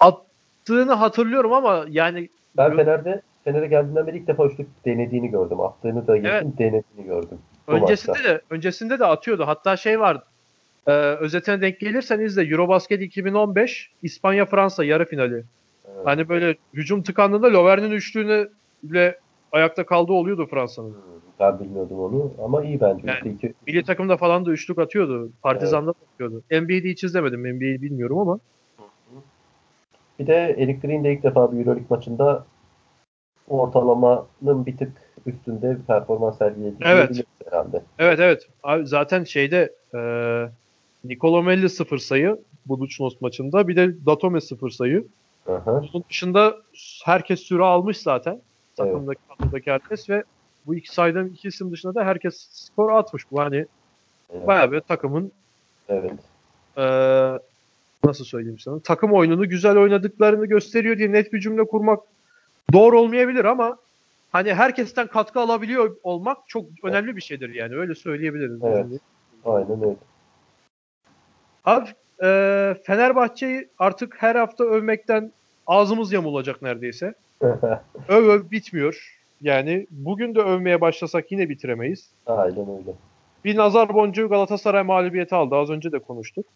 [0.00, 5.60] attığını hatırlıyorum ama yani Ben Fener'de Fener'e geldiğinden beri ilk defa üçlük denediğini gördüm.
[5.60, 7.38] Attığını da geçtim denediğini gördüm.
[7.68, 8.28] Bu öncesinde maçta.
[8.28, 9.46] de öncesinde de atıyordu.
[9.46, 10.24] Hatta şey vardı.
[10.86, 15.34] E, özetine denk gelirsen izle Eurobasket 2015 İspanya Fransa yarı finali.
[15.34, 16.06] Evet.
[16.06, 18.46] Hani böyle hücum tıkandığında Lovern'in üçlüğüne
[18.82, 19.18] bile
[19.52, 20.90] ayakta kaldığı oluyordu Fransa'nın.
[20.90, 20.96] Hmm,
[21.40, 23.02] Ben bilmiyordum onu ama iyi bence.
[23.08, 23.54] Yani- iki.
[23.66, 25.30] Milli takımda falan da üçlük atıyordu.
[25.42, 26.42] Partizan'da da atıyordu.
[26.50, 27.40] NBA'de hiç izlemedim.
[27.56, 28.38] NBA'yi bilmiyorum ama.
[30.18, 32.44] Bir de Eric Green de ilk defa bir Euroleague maçında
[33.48, 34.92] ortalamanın bir tık
[35.26, 36.74] üstünde bir performans sergiledi.
[36.84, 37.24] Evet.
[37.50, 37.82] Herhalde.
[37.98, 38.48] Evet evet.
[38.62, 39.98] Abi zaten şeyde e,
[41.08, 43.68] Nicolo Melli sıfır sayı Budućnost maçında.
[43.68, 45.06] Bir de Datome sıfır sayı.
[45.48, 45.82] Aha.
[45.82, 46.56] Bunun dışında
[47.04, 48.40] herkes süre almış zaten.
[48.76, 50.24] Takımdaki, takımdaki herkes ve
[50.66, 53.30] bu iki sayıdan iki isim dışında da herkes skor atmış.
[53.30, 53.66] Bu hani
[54.30, 54.46] Evet.
[54.46, 55.32] bayağı bir takımın
[55.88, 56.12] evet.
[56.76, 56.84] e,
[58.04, 62.00] nasıl söyleyeyim sana takım oyununu güzel oynadıklarını gösteriyor diye net bir cümle kurmak
[62.72, 63.76] doğru olmayabilir ama
[64.32, 68.60] hani herkesten katkı alabiliyor olmak çok önemli bir şeydir yani öyle söyleyebiliriz.
[68.60, 68.82] bu Evet.
[68.82, 69.00] cümleyi.
[69.44, 69.96] Aynen öyle.
[71.66, 71.88] Abi
[72.22, 72.28] e,
[72.84, 75.32] Fenerbahçe'yi artık her hafta övmekten
[75.66, 77.14] ağzımız yamulacak neredeyse.
[78.08, 79.12] Öv öv bitmiyor.
[79.40, 82.10] Yani bugün de övmeye başlasak yine bitiremeyiz.
[82.26, 82.92] Aynen öyle.
[83.44, 85.54] Bir nazar boncuğu Galatasaray mağlubiyeti aldı.
[85.54, 86.46] Az önce de konuştuk.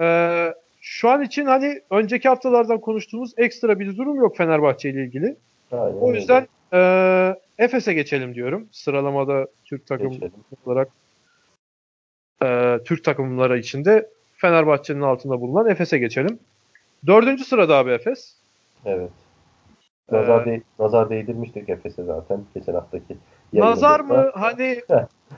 [0.00, 5.36] Ee, şu an için hani önceki haftalardan konuştuğumuz ekstra bir durum yok Fenerbahçe ile ilgili.
[5.72, 6.18] Aynen O öyle.
[6.18, 6.80] yüzden e,
[7.58, 8.68] Efes'e geçelim diyorum.
[8.72, 10.32] Sıralamada Türk takım Geçelim.
[10.66, 10.88] olarak
[12.44, 16.38] e, Türk takımları içinde Fenerbahçe'nin altında bulunan Efes'e geçelim.
[17.06, 18.34] Dördüncü sırada abi Efes.
[18.84, 19.10] Evet.
[20.12, 23.16] Nazar, Ee, de- nazar değdirmiştik Efes'e zaten geçen haftaki.
[23.52, 24.80] Nazar mı hani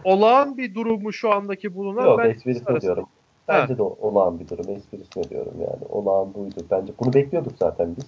[0.05, 2.05] olağan bir durum mu şu andaki bulunan?
[2.07, 3.07] Yok Ben esprisini arasında- diyorum.
[3.49, 4.71] Bence de olağan bir durum.
[4.77, 5.85] Esprisini diyorum yani.
[5.89, 6.67] Olağan buydu.
[6.71, 8.07] Bence bunu bekliyorduk zaten biz.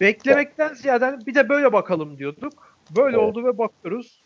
[0.00, 2.76] Beklemekten ziyade bir de böyle bakalım diyorduk.
[2.96, 3.28] Böyle Evet.
[3.28, 4.22] oldu ve bakıyoruz.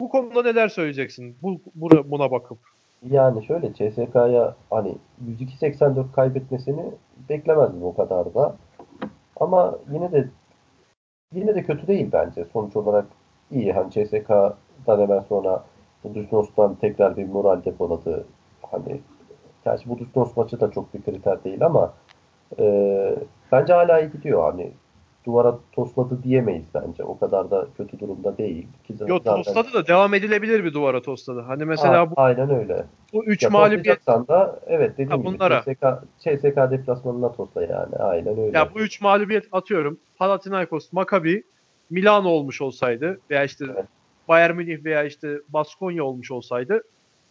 [0.00, 1.36] Bu konuda neler söyleyeceksin?
[1.42, 1.60] Bu,
[2.04, 2.58] buna bakıp.
[3.02, 6.84] Yani şöyle CSK'ya hani 102.84 kaybetmesini
[7.28, 8.56] beklemezdim o kadar da.
[9.40, 10.28] Ama yine de
[11.34, 12.44] yine de kötü değil bence.
[12.52, 13.06] Sonuç olarak
[13.50, 13.72] iyi.
[13.72, 15.64] Hani CSK'dan hemen sonra
[16.04, 18.26] Budusnos'tan tekrar bir moral depoladı.
[18.70, 19.00] Hani
[19.64, 21.92] gerçi Budusnos maçı da çok bir kriter değil ama
[22.58, 23.16] e,
[23.52, 24.52] bence hala iyi gidiyor.
[24.52, 24.72] Hani
[25.26, 27.04] duvara tosladı diyemeyiz bence.
[27.04, 28.66] O kadar da kötü durumda değil.
[28.86, 31.40] Ki Yo zaten- tosladı da devam edilebilir bir duvara tosladı.
[31.40, 32.84] Hani mesela A- bu, Aynen öyle.
[33.12, 35.62] bu 3 Ya mağlubiyet da evet dediğim Ha, gibi bunlara.
[35.62, 37.96] CSK, CSK deplasmanına tosla yani.
[37.96, 38.58] Aynen öyle.
[38.58, 39.98] ya bu 3 mağlubiyet atıyorum.
[40.18, 41.42] Panathinaikos, Maccabi,
[41.90, 43.84] Milano olmuş olsaydı veya işte Evet.
[44.28, 46.82] Bayern Münih veya işte Baskonya olmuş olsaydı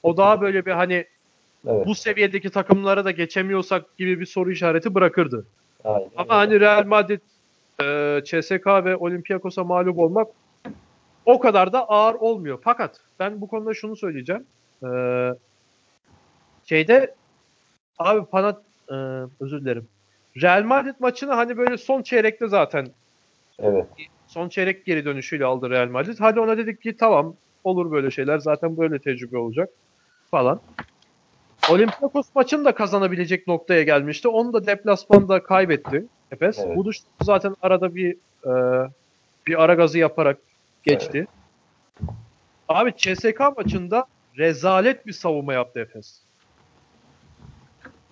[0.03, 1.05] o daha böyle bir hani
[1.67, 1.85] evet.
[1.87, 5.45] bu seviyedeki takımlara da geçemiyorsak gibi bir soru işareti bırakırdı.
[5.83, 7.19] Aynen Ama hani Real Madrid,
[7.81, 10.27] e, CSK ve Olympiakos'a mağlup olmak
[11.25, 12.59] o kadar da ağır olmuyor.
[12.63, 14.45] Fakat ben bu konuda şunu söyleyeceğim.
[14.83, 14.89] E,
[16.65, 17.15] şeyde
[17.99, 18.61] abi Panat
[18.91, 18.95] e,
[19.39, 19.87] özür dilerim.
[20.41, 22.87] Real Madrid maçını hani böyle son çeyrekte zaten
[23.59, 23.85] Evet.
[24.27, 26.17] son çeyrek geri dönüşüyle aldı Real Madrid.
[26.19, 28.37] Hadi ona dedik ki tamam olur böyle şeyler.
[28.37, 29.69] Zaten böyle tecrübe olacak
[30.31, 30.59] falan.
[31.69, 34.27] Olympiakos maçını da kazanabilecek noktaya gelmişti.
[34.27, 36.59] Onu da deplasmanda kaybetti Efes.
[36.59, 36.77] Evet.
[36.77, 38.51] Bu dışında zaten arada bir e,
[39.47, 40.37] bir ara gazı yaparak
[40.83, 41.27] geçti.
[42.69, 44.05] Abi CSK maçında
[44.37, 46.21] rezalet bir savunma yaptı Efes.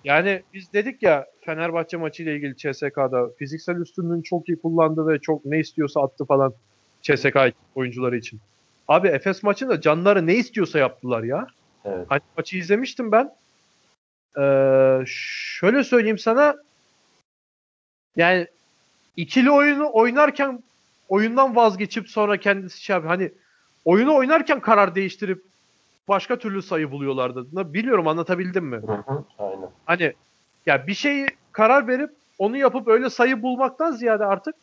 [0.04, 5.44] Yani biz dedik ya Fenerbahçe maçıyla ilgili CSK'da fiziksel üstünlüğünü çok iyi kullandı ve çok
[5.44, 6.54] ne istiyorsa attı falan
[7.02, 7.36] CSK
[7.74, 8.40] oyuncuları için.
[8.88, 11.46] Abi Efes maçında canları ne istiyorsa yaptılar ya.
[11.84, 12.06] Evet.
[12.08, 13.30] Hani maçı izlemiştim ben.
[14.38, 16.56] Ee, şöyle söyleyeyim sana.
[18.16, 18.46] Yani
[19.16, 20.62] ikili oyunu oynarken
[21.08, 23.14] oyundan vazgeçip sonra kendisi şey yapıyor.
[23.14, 23.32] Hani
[23.84, 25.44] oyunu oynarken karar değiştirip
[26.08, 27.74] başka türlü sayı buluyorlardı.
[27.74, 28.76] Biliyorum anlatabildim mi?
[28.76, 29.70] Hı hı, aynen.
[29.86, 30.12] Hani
[30.66, 34.54] ya bir şeyi karar verip onu yapıp öyle sayı bulmaktan ziyade artık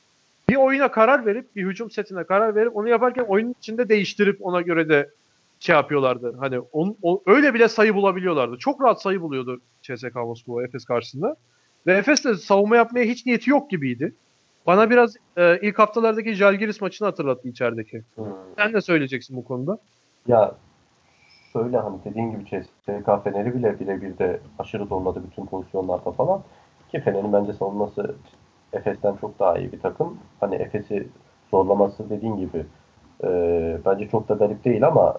[0.49, 4.61] bir oyuna karar verip bir hücum setine karar verip onu yaparken oyunun içinde değiştirip ona
[4.61, 5.09] göre de
[5.65, 6.35] şey yapıyorlardı.
[6.39, 8.57] Hani on, on, öyle bile sayı bulabiliyorlardı.
[8.57, 11.35] Çok rahat sayı buluyordu CSKA Moskova Efes karşısında.
[11.87, 14.15] Ve Efes de savunma yapmaya hiç niyeti yok gibiydi.
[14.67, 18.03] Bana biraz e, ilk haftalardaki Jalgiris maçını hatırlattı içerideki.
[18.15, 18.25] Hmm.
[18.57, 19.77] Sen ne söyleyeceksin bu konuda?
[20.27, 20.55] Ya
[21.53, 26.41] şöyle hani dediğin gibi CSK Fener'i bile birebir de aşırı zorladı bütün pozisyonlarda falan.
[26.91, 28.15] Ki Fener'in bence savunması
[28.73, 30.17] Efes'ten çok daha iyi bir takım.
[30.39, 31.07] Hani Efes'i
[31.51, 32.65] zorlaması dediğin gibi
[33.23, 33.29] e,
[33.85, 35.15] bence çok da garip değil ama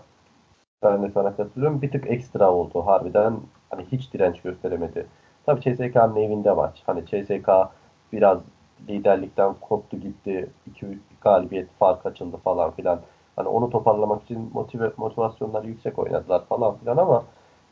[0.83, 1.83] ben de sana katılıyorum.
[1.83, 3.41] Bir tık ekstra oldu harbiden.
[3.71, 5.07] Hani hiç direnç gösteremedi.
[5.47, 6.83] Tabii CSK'nın evinde maç.
[6.87, 7.49] Hani CSK
[8.13, 8.39] biraz
[8.89, 10.51] liderlikten koptu gitti.
[10.67, 10.87] İki
[11.21, 13.01] galibiyet fark açıldı falan filan.
[13.37, 17.25] Hani onu toparlamak için motive, motivasyonları yüksek oynadılar falan filan ama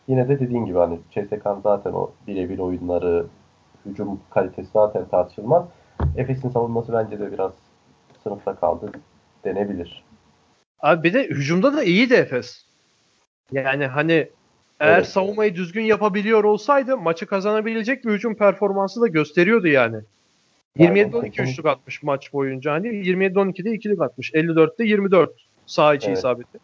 [0.08, 3.26] yine de dediğin gibi hani CSK'nın zaten o birebir oyunları,
[3.86, 5.64] hücum kalitesi zaten tartışılmaz.
[6.16, 7.52] Efes'in savunması bence de biraz
[8.22, 8.92] sınıfta kaldı
[9.44, 10.04] denebilir.
[10.80, 12.63] Abi bir de hücumda da iyiydi Efes.
[13.52, 14.28] Yani hani
[14.80, 15.06] eğer Evet.
[15.06, 19.96] savunmayı düzgün yapabiliyor olsaydı maçı kazanabilecek bir hücum performansı da gösteriyordu yani.
[20.80, 21.42] Aynen, 27-12 kesinlikle.
[21.42, 24.32] üçlük atmış maç boyunca hani 27-12'de ikilik atmış.
[24.32, 25.30] 54'te 24
[25.66, 26.18] sağ içi Evet.
[26.18, 26.58] isabeti.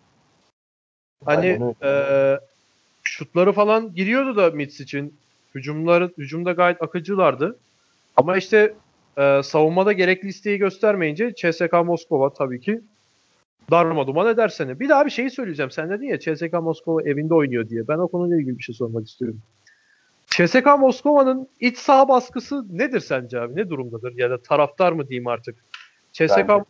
[1.25, 1.90] Hani e,
[3.03, 5.14] şutları falan giriyordu da Mitz için.
[5.55, 7.59] Hücumları, hücumda gayet akıcılardı.
[8.16, 8.75] Ama işte
[9.19, 12.81] e, savunmada gerekli isteği göstermeyince CSK Moskova tabii ki
[13.70, 14.80] darma duman eder seni.
[14.80, 15.70] Bir daha bir şey söyleyeceğim.
[15.70, 17.88] Sen dedin ya CSK Moskova evinde oynuyor diye.
[17.88, 19.40] Ben o konuyla ilgili bir şey sormak istiyorum.
[20.26, 23.56] CSK Moskova'nın iç saha baskısı nedir sence abi?
[23.56, 24.12] Ne durumdadır?
[24.16, 25.64] Ya da taraftar mı diyeyim artık?
[26.12, 26.64] CSK Bence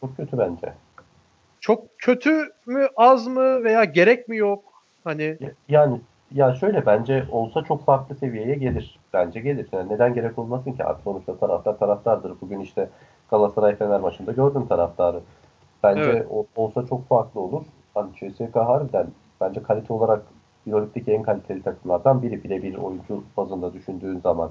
[0.00, 0.72] çok kötü bence.
[1.60, 4.64] çok kötü mü, az mı veya gerek mi yok?
[5.04, 6.00] Hani Ya- Yani
[6.34, 8.98] ya şöyle bence olsa çok farklı seviyeye gelir.
[9.12, 9.66] Bence gelir.
[9.72, 12.32] Yani neden gerek olmasın ki abi sonuçta taraftar taraftardır.
[12.40, 12.88] Bugün işte
[13.30, 15.20] Galatasaray Fener maçında gördüm taraftarı.
[15.82, 16.26] Bence Evet.
[16.30, 17.62] o- olsa çok farklı olur.
[17.94, 19.06] Hani CSK harbiden
[19.40, 20.22] bence kalite olarak
[20.66, 22.44] Euroleague'deki en kaliteli takımlardan biri.
[22.44, 24.50] Birebir oyuncu bazında düşündüğün zaman.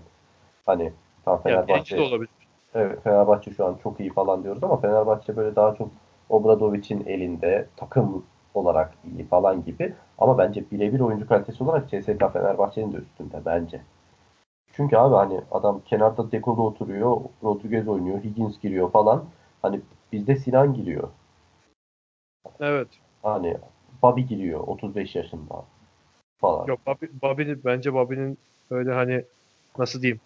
[0.66, 0.94] Hani
[1.26, 2.30] tam Fenerbahçe de olabilir.
[2.76, 5.90] Evet, Fenerbahçe şu an çok iyi falan diyoruz ama Fenerbahçe böyle daha çok
[6.30, 9.94] Obradovic'in elinde takım olarak iyi falan gibi.
[10.18, 13.82] Ama bence birebir oyuncu kalitesi olarak CSK Fenerbahçe'nin de üstünde bence.
[14.74, 19.26] Çünkü abi hani adam kenarda Deko'da oturuyor, Rodriguez oynuyor, Higgins giriyor falan.
[19.62, 21.10] Hani bizde Sinan giriyor.
[22.60, 22.88] Evet.
[23.24, 23.58] Hani
[24.02, 25.66] Bobby giriyor 35 yaşında
[26.42, 26.68] falan.
[26.68, 28.38] Yok Bobby, Bobby'nin bence Bobby'nin
[28.70, 29.24] öyle hani
[29.78, 30.22] nasıl diyeyim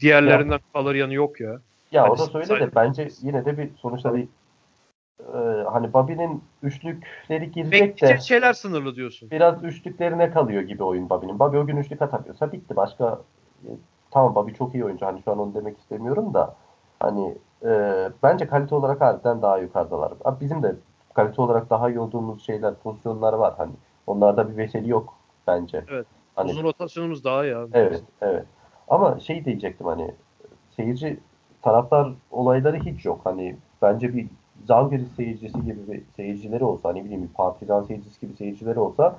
[0.00, 1.60] diğerlerinden kalır yanı yok ya.
[1.92, 4.28] Ya Hani o da söyle de bence yine de bir sonuçta bir
[5.20, 9.30] e, hani Bobby'nin üçlükleri girecek de Bekleyecek şeyler sınırlı diyorsun.
[9.30, 11.38] biraz üçlüklerine kalıyor gibi oyun Bobby'nin.
[11.38, 12.76] Bobby o gün üçlük atamıyorsa bitti.
[12.76, 13.20] Başka
[13.64, 13.68] e,
[14.10, 15.06] tamam Bobby çok iyi oyuncu.
[15.06, 16.56] Hani şu an onu demek istemiyorum da
[17.00, 17.68] hani e,
[18.22, 20.12] bence kalite olarak harbiden daha yukarıdalar.
[20.40, 20.74] Bizim de
[21.14, 23.54] kalite olarak daha iyi olduğumuz şeyler, pozisyonlar var.
[23.56, 23.72] Hani
[24.06, 25.14] onlarda bir veseli yok
[25.46, 25.84] bence.
[25.90, 26.06] Evet.
[26.34, 27.70] Hani Uzun rotasyonumuz daha iyi abi.
[27.74, 28.44] Evet, evet.
[28.88, 30.14] Ama şey diyecektim hani
[30.76, 31.20] seyirci
[31.62, 33.20] taraftar olayları hiç yok.
[33.24, 34.26] Hani bence bir
[34.66, 39.16] Zalgiris seyircisi gibi bir seyircileri olsa hani bileyim bir Partizan seyircisi gibi seyircileri olsa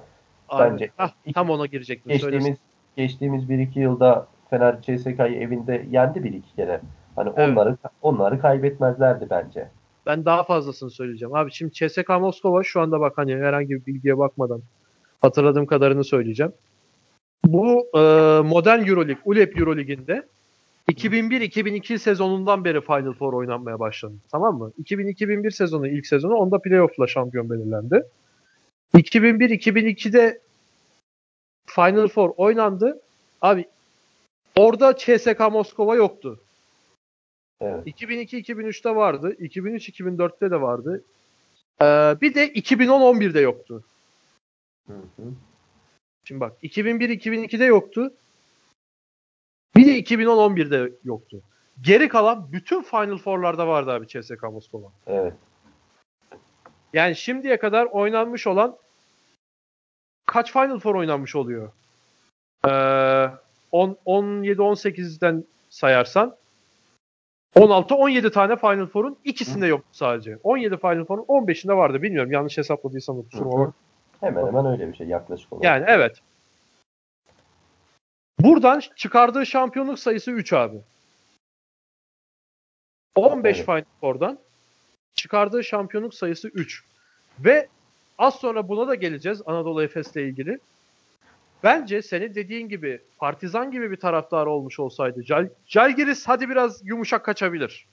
[0.50, 2.20] Abi, bence hah, tam ona girecektim.
[2.20, 2.58] Söylesin.
[2.96, 6.82] geçtiğimiz geçtiğimiz 1-2 yılda Fener CSK'yı evinde yendi bir iki kere.
[7.18, 7.58] Hani Evet.
[7.58, 9.70] onları onları kaybetmezlerdi bence.
[10.06, 11.36] Ben daha fazlasını söyleyeceğim.
[11.36, 14.62] Abi şimdi CSK Moskova şu anda bak hani herhangi bir bilgiye bakmadan
[15.22, 16.54] hatırladığım kadarını söyleyeceğim.
[17.46, 18.00] Bu e,
[18.42, 20.26] modern Euroleague, ULEP Euroleague'inde
[20.92, 24.14] 2001-2002 sezonundan beri Final Four oynanmaya başladı.
[24.32, 24.72] Tamam mı?
[24.84, 28.04] 2000-2001 sezonu ilk sezonu onda playoff'la şampiyon belirlendi.
[28.94, 30.40] 2001-2002'de
[31.66, 33.00] Final Four oynandı.
[33.42, 33.66] Abi
[34.56, 36.40] orada CSK Moskova yoktu.
[37.62, 37.88] Evet.
[37.88, 39.36] 2002-2003'te vardı.
[39.40, 41.04] 2003-2004'te de vardı.
[41.82, 41.86] Ee,
[42.22, 43.84] bir de 2010-11'de yoktu.
[44.88, 45.24] Hı hı.
[46.24, 48.14] Şimdi bak 2001-2002'de yoktu.
[49.76, 51.42] Bir de 2010-11'de yoktu.
[51.82, 54.92] Geri kalan bütün Final Four'larda vardı abi CSK Moskova.
[55.08, 55.34] Evet.
[56.94, 58.78] Yani şimdiye kadar oynanmış olan
[60.26, 61.72] kaç Final Four oynanmış oluyor?
[62.68, 63.30] Ee,
[63.72, 66.36] 10, 17-18'den sayarsan
[67.58, 70.38] 16-17 tane Final Four'un ikisinde yoktu sadece.
[70.44, 72.02] 17 Final Four'un 15'inde vardı.
[72.02, 73.74] Bilmiyorum yanlış hesapladıysam kusuruma bak.
[74.20, 75.66] Hemen hemen öyle bir şey yaklaşık olarak.
[75.66, 76.22] Yani evet.
[78.40, 80.78] Buradan çıkardığı şampiyonluk sayısı 3 abi.
[83.16, 83.66] 15 Evet.
[83.66, 84.40] Final Four'dan
[85.16, 86.84] çıkardığı şampiyonluk sayısı 3.
[87.40, 87.68] Ve
[88.18, 90.60] az sonra buna da geleceğiz Anadolu Efes'le ilgili.
[91.64, 97.26] Bence senin dediğin gibi Partizan gibi bir taraftar olmuş olsaydı Cal Calgiris hadi biraz yumuşak
[97.26, 97.86] kaçabilir.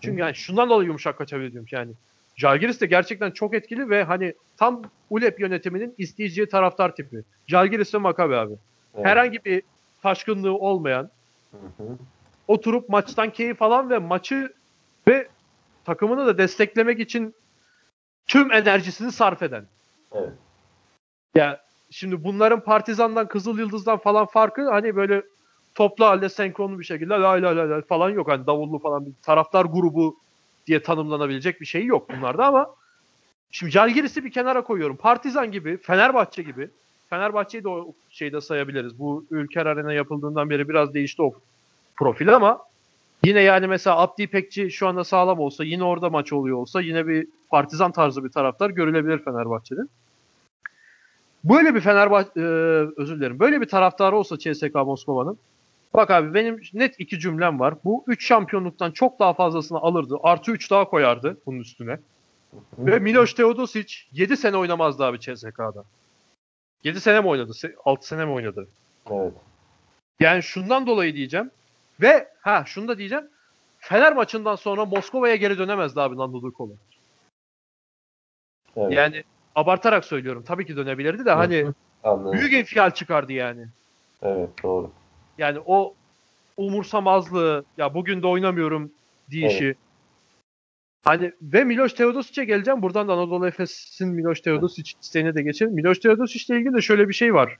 [0.00, 1.92] Çünkü yani şundan dolayı yumuşak kaçabilir diyorum ki yani.
[2.36, 7.22] Jalgiris de gerçekten çok etkili ve hani tam ULEP yönetiminin isteyeceği taraftar tipi.
[7.46, 8.54] Jalgiris ve Maccabi abi.
[8.94, 9.06] Evet.
[9.06, 9.62] Herhangi bir
[10.02, 11.10] taşkınlığı olmayan,
[11.50, 11.88] Hı hı.
[12.48, 14.52] oturup maçtan keyif alan ve maçı
[15.08, 15.28] ve
[15.84, 17.34] takımını da desteklemek için
[18.26, 19.64] tüm enerjisini sarf eden.
[20.12, 20.32] Evet.
[21.34, 21.60] Ya
[21.92, 25.22] şimdi bunların Partizan'dan, Kızıl Yıldız'dan falan farkı hani böyle
[25.74, 28.28] toplu halde senkronlu bir şekilde la la la la falan yok.
[28.28, 30.16] Hani davullu falan bir taraftar grubu
[30.66, 32.74] diye tanımlanabilecek bir şey yok bunlarda ama
[33.50, 34.96] şimdi Jalgiris'i bir kenara koyuyorum.
[34.96, 36.70] Partizan gibi, Fenerbahçe gibi
[37.10, 38.98] Fenerbahçe'yi de o şeyde sayabiliriz.
[38.98, 41.34] Bu Ülker Arena yapıldığından beri biraz değişti o
[41.96, 42.60] profil ama
[43.24, 47.06] yine yani mesela Abdi İpekçi şu anda sağlam olsa yine orada maç oluyor olsa yine
[47.06, 49.90] bir partizan tarzı bir taraftar görülebilir Fenerbahçe'nin.
[51.44, 52.40] Böyle bir Fenerbahçe
[52.96, 53.38] özür dilerim.
[53.38, 55.38] Böyle bir taraftarı olsa CSKA Moskova'nın
[55.94, 57.74] Bak abi benim net iki cümlem var.
[57.84, 60.16] Bu 3 şampiyonluktan çok daha fazlasını alırdı.
[60.22, 61.98] Artı 3 daha koyardı bunun üstüne.
[62.78, 65.84] Ve Miloš Teodosic 7 sene oynamazdı abi CSK'da.
[66.84, 67.52] 7 sene mi oynadı?
[67.84, 68.68] 6 sene mi oynadı?
[69.10, 69.32] Evet.
[70.20, 71.50] Yani şundan dolayı diyeceğim.
[72.00, 73.28] Ve ha şunu da diyeceğim.
[73.78, 76.72] Fener maçından sonra Moskova'ya geri dönemezdi abi Nando Kolo.
[78.76, 78.92] Evet.
[78.92, 79.24] Yani
[79.54, 80.44] abartarak söylüyorum.
[80.46, 81.66] Tabii ki dönebilirdi de hani
[82.04, 82.32] Anladım.
[82.32, 83.66] büyük infial çıkardı yani.
[84.22, 84.90] Evet doğru.
[85.38, 85.94] Yani o
[86.56, 88.92] umursamazlığı ya bugün de oynamıyorum
[89.30, 89.74] diyişi.
[91.04, 92.82] Hani ve Miloš Teodosic'e geleceğim.
[92.82, 95.72] Buradan da Anadolu Efes'in Miloš Teodosic isteğine de geçelim.
[95.72, 97.58] Miloš Teodosic'le ilgili de şöyle bir şey var.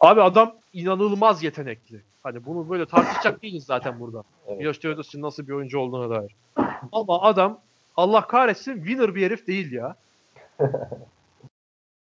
[0.00, 2.02] Abi adam inanılmaz yetenekli.
[2.22, 4.22] Hani bunu böyle tartışacak değiliz zaten burada.
[4.46, 4.58] Evet.
[4.58, 6.36] Miloš Teodosic'in nasıl bir oyuncu olduğuna dair.
[6.92, 7.60] Ama adam
[7.96, 9.96] Allah kahretsin winner bir herif değil ya.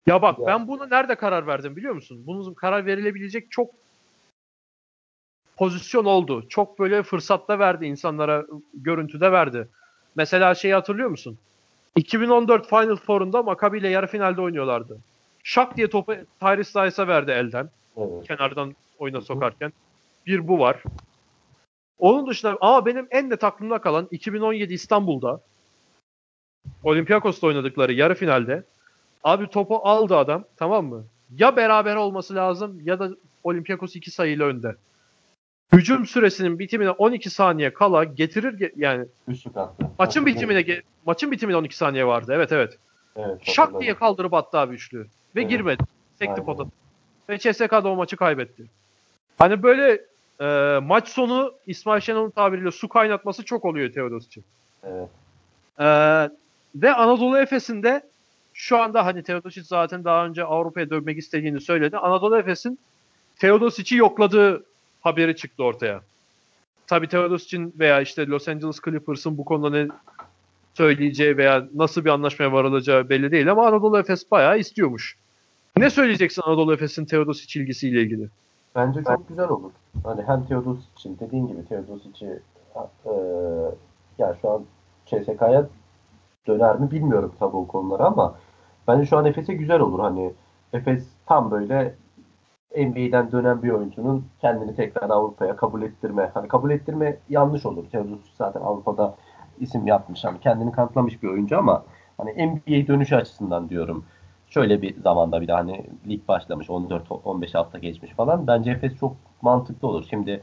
[0.08, 0.48] Ya bak Ya.
[0.48, 2.24] ben buna nerede karar verdim biliyor musun?
[2.28, 3.70] Bunun karar verilebilecek çok
[5.58, 6.48] pozisyon oldu.
[6.50, 9.68] Çok böyle fırsatta verdi insanlara, görüntüde verdi.
[10.16, 11.38] Mesela şeyi hatırlıyor musun?
[11.96, 15.00] 2014 Final Four'unda Maccabi ile yarı finalde oynuyorlardı.
[15.44, 17.70] Şak diye topu Tyrese Dye's'a verdi elden.
[17.98, 18.28] Evet.
[18.28, 19.74] Kenardan oyuna sokarken.
[20.28, 20.84] Bir bu var.
[22.00, 25.42] Onun dışında ama benim en net aklımda kalan 2017 İstanbul'da
[26.84, 28.63] Olympiakos'ta oynadıkları yarı finalde
[29.24, 31.04] abi topu aldı adam tamam mı?
[31.38, 33.10] Ya beraber olması lazım ya da
[33.43, 34.76] Olympiakos 2 sayıyla önde.
[35.74, 39.86] Hücum süresinin bitimine 12 saniye kala getirir ge- yani Üçlük attı.
[40.00, 42.32] maçın bitimine ge- maçın bitimine 12 saniye vardı.
[42.36, 42.78] Evet evet.
[43.15, 43.38] Evet.
[43.43, 45.00] Şak diye kaldırıp attı abi üçlü.
[45.36, 45.50] Ve Evet.
[45.50, 45.84] girmedi.
[46.19, 46.45] Sekti Aynen.
[46.45, 46.65] pota.
[47.30, 48.63] Ve CSK'da o maçı kaybetti.
[49.38, 50.02] Hani böyle
[50.41, 54.45] e, maç sonu İsmail Şenol'un tabiriyle su kaynatması çok oluyor Teodosic'in.
[54.84, 55.10] Evet.
[55.80, 55.86] E,
[56.76, 58.02] ve Anadolu Efes'in de
[58.54, 61.98] şu anda hani Teodosic zaten daha önce Avrupa'ya dönmek istediğini söyledi.
[61.98, 62.80] Anadolu Efes'in
[63.40, 64.66] Teodosic'i yokladığı
[65.02, 66.02] haberi çıktı ortaya.
[66.88, 69.88] Tabii Teodosic'in veya işte Los Angeles Clippers'ın bu konuda ne
[70.74, 75.18] söyleyeceği veya nasıl bir anlaşmaya varılacağı belli değil ama Anadolu Efes bayağı istiyormuş.
[75.78, 78.30] Ne söyleyeceksin Anadolu Efes'in Teodosic ilgisiyle ilgili?
[78.76, 79.72] Bence çok güzel olur.
[80.04, 82.40] Hani hem Teodos için dediğin gibi Teodosic'i
[83.06, 83.12] e,
[84.18, 84.66] yani şu an
[85.06, 85.68] CSK'ya
[86.47, 88.36] döner mi bilmiyorum tabii o konuları ama
[88.88, 89.99] bence şu an Efes'e güzel olur.
[89.99, 90.34] Hani
[90.73, 91.95] Efes tam böyle
[92.77, 96.32] NBA'den dönen bir oyuncunun kendini tekrar Avrupa'ya kabul ettirme.
[96.34, 97.86] Hani kabul ettirme yanlış olur.
[97.91, 99.15] Teodosic zaten Avrupa'da
[99.60, 100.23] isim yapmış.
[100.23, 101.84] Hani kendini kanıtlamış bir oyuncu ama
[102.17, 104.06] hani NBA dönüşü açısından diyorum.
[104.47, 108.47] Şöyle bir zamanda bir de hani lig başlamış 14-15 hafta geçmiş falan.
[108.47, 110.06] Bence Efes çok mantıklı olur.
[110.10, 110.41] Şimdi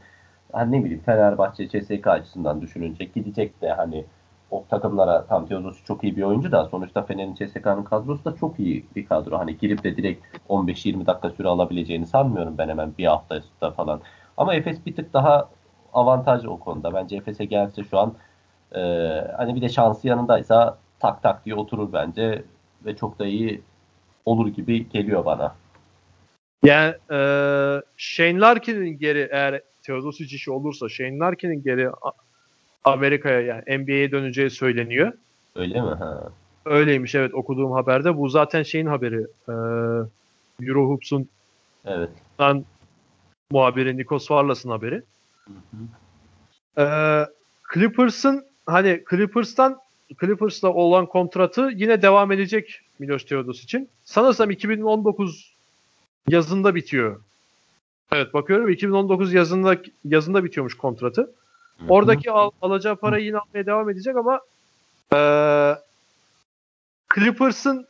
[0.51, 4.05] hani ne bileyim Fenerbahçe, CSK açısından düşününce gidecek de hani
[4.51, 8.59] o takımlara tam Teodosic çok iyi bir oyuncu da sonuçta Fener'in CSK'nın kadrosu da çok
[8.59, 9.39] iyi bir kadro.
[9.39, 14.01] Hani girip de direkt 15-20 dakika süre alabileceğini sanmıyorum ben hemen bir hafta falan.
[14.37, 15.49] Ama Efes bir tık daha
[15.93, 16.93] avantajlı o konuda.
[16.93, 18.13] Bence Efes'e gelse şu an
[18.75, 18.79] e,
[19.37, 22.43] hani bir de şansı yanındaysa tak tak diye oturur bence
[22.85, 23.61] ve çok da iyi
[24.25, 25.55] olur gibi geliyor bana.
[26.63, 27.19] Yani e,
[27.97, 31.89] Shane Larkin'in geri eğer Teodosic işi olursa Shane Larkin'in geri
[32.83, 35.13] Amerika'ya yani NBA'ye döneceği söyleniyor.
[35.55, 35.89] Öyle mi?
[35.89, 36.29] Ha.
[36.65, 38.17] Öyleymiş evet okuduğum haberde.
[38.17, 39.27] Bu zaten şeyin haberi.
[39.49, 39.53] E,
[40.67, 41.29] Eurohoops'un
[41.85, 42.09] Evet.
[43.51, 44.95] muhabiri Nikos Varlas'ın haberi.
[45.45, 46.81] Hı hı.
[46.81, 47.25] Ee,
[47.73, 49.79] Clippers'ın hani Clippers'tan
[50.21, 53.89] Clippers'la olan kontratı yine devam edecek Milos Teodos için.
[54.03, 55.53] Sanırsam 2019
[56.27, 57.21] yazında bitiyor.
[58.11, 61.31] Evet bakıyorum 2019 yazında yazında bitiyormuş kontratı.
[61.87, 64.39] Oradaki al, alacağı parayı yine almaya devam edecek ama
[65.13, 65.77] eee
[67.15, 67.87] Clippers'ın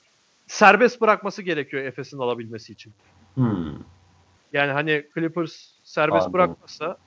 [0.48, 2.94] serbest bırakması gerekiyor Efes'in alabilmesi için.
[3.36, 3.74] Hmm.
[4.54, 6.34] Yani hani Clippers serbest Anladım.
[6.34, 6.98] bırakmazsa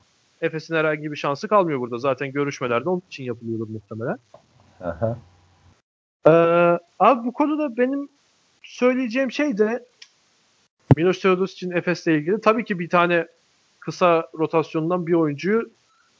[0.41, 1.97] Efes'in herhangi bir şansı kalmıyor burada.
[1.97, 4.17] Zaten görüşmelerde onun için yapılıyordur muhtemelen.
[4.81, 5.17] Aha.
[6.27, 8.09] Ee, abi bu konuda benim
[8.63, 9.85] söyleyeceğim şey de
[10.97, 13.27] Milos Teodos için Efes'le ilgili tabii ki bir tane
[13.79, 15.69] kısa rotasyondan bir oyuncuyu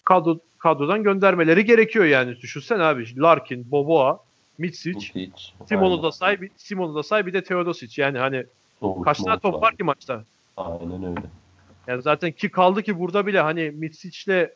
[0.03, 2.35] kadro, kadrodan göndermeleri gerekiyor yani.
[2.41, 4.19] Düşünsen abi Larkin, Boboa,
[4.57, 5.29] Mitsic.
[5.65, 8.01] Simon'u da say, Simon'u da say bir de Teodosic.
[8.01, 8.45] Yani hani
[8.79, 10.23] Soğuk kaç tane top var ki maçta?
[10.57, 11.27] Aynen öyle.
[11.87, 14.49] Yani zaten ki kaldı ki burada bile hani Mitsic'le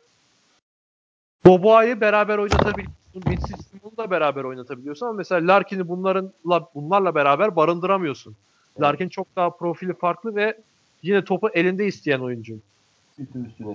[1.44, 2.94] Boboa'yı beraber oynatabiliyorsun.
[3.26, 8.36] Mitsic Simon'u da beraber oynatabiliyorsun ama mesela Larkin'i bunlarınla bunlarla beraber barındıramıyorsun.
[8.72, 8.82] Evet.
[8.82, 10.58] Larkin çok daha profili farklı ve
[11.02, 12.58] yine topu elinde isteyen oyuncu.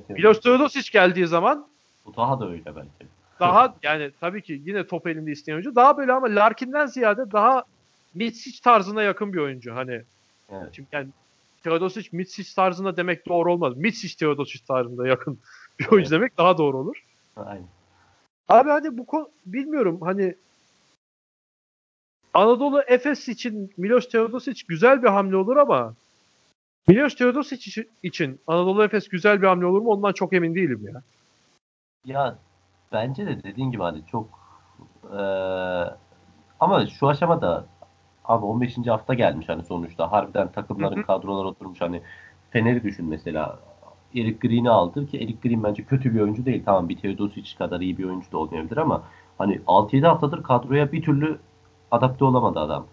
[0.10, 1.73] Milos Teodosic geldiği zaman
[2.06, 3.08] Bu daha da öyle belki.
[3.40, 5.76] daha yani tabii ki yine top elinde isteyen oyuncu.
[5.76, 7.64] Daha böyle ama Larkin'den ziyade daha
[8.14, 9.76] Mitsic tarzına yakın bir oyuncu.
[9.76, 10.02] Hani
[10.50, 10.70] Evet.
[10.72, 11.08] Şimdi yani
[11.64, 13.78] Teodosic Mitsic tarzında demek doğru olmaz.
[13.78, 15.40] Mitsic Teodosic tarzında yakın
[15.80, 16.22] bir oyuncu Evet.
[16.22, 17.04] demek daha doğru olur.
[17.36, 17.68] Aynen.
[18.50, 20.36] Abi hadi bu konu bilmiyorum hani
[22.34, 25.94] Anadolu Efes için Milos Teodosic güzel bir hamle olur ama
[26.88, 31.02] Milos Teodosic için Anadolu Efes güzel bir hamle olur mu ondan çok emin değilim ya.
[32.06, 32.36] Ya
[32.92, 34.28] bence de dediğin gibi hani çok
[35.14, 35.94] eee,
[36.60, 37.66] ama şu aşamada
[38.26, 38.92] abi 15.
[38.92, 41.04] hafta gelmiş hani sonuçta harbiden takımların Hı hı.
[41.04, 42.02] kadrolar oturmuş hani
[42.52, 43.60] Fener'i düşün mesela
[44.16, 46.64] Eric Green'i aldı ki Eric Green bence kötü bir oyuncu değil.
[46.66, 49.04] Tamam bir Teodosic kadar iyi bir oyuncu da olmayabilir ama
[49.38, 51.40] hani 6-7 haftadır kadroya bir türlü
[51.92, 52.86] adapte olamadı adam.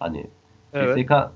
[0.00, 0.26] Hani
[0.72, 0.96] Evet.
[0.96, 1.32] CSK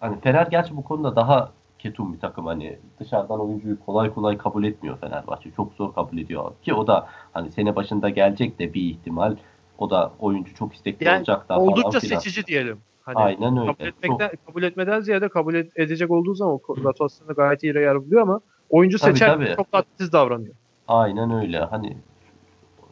[0.00, 1.50] hani Fener gerçi bu konuda daha
[1.86, 5.50] ketum bir takım hani dışarıdan oyuncuyu kolay kolay kabul etmiyor Fenerbahçe.
[5.50, 9.36] Çok zor kabul ediyor ki o da hani sene başında gelecek de bir ihtimal.
[9.78, 12.18] O da oyuncu çok istekli Yani olacak da Oldukça falan filan.
[12.18, 12.78] seçici diyelim.
[13.02, 13.72] Hani Aynen öyle.
[13.72, 18.04] kabul etmekten kabul etmeden ziyade kabul ed- edecek olduğu zaman o rotasyonda gayet iyi yer
[18.06, 19.66] buluyor ama oyuncu Tabii, seçerken tabii.
[19.72, 20.54] çok titiz davranıyor.
[20.88, 21.58] Aynen öyle.
[21.58, 21.96] Hani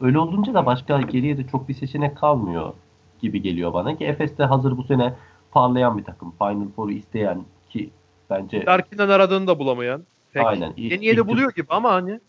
[0.01, 2.73] öyle olunca da başka geriye de çok bir seçenek kalmıyor
[3.19, 5.13] gibi geliyor bana ki Efes de hazır bu sene
[5.51, 6.31] parlayan bir takım.
[6.31, 7.89] Final Four'u isteyen ki
[8.29, 10.03] bence Larkin'den aradığını da bulamayan.
[10.33, 10.71] Pek Aynen.
[10.77, 12.19] İlk- Yeni yeni ilk- buluyor gibi ama hani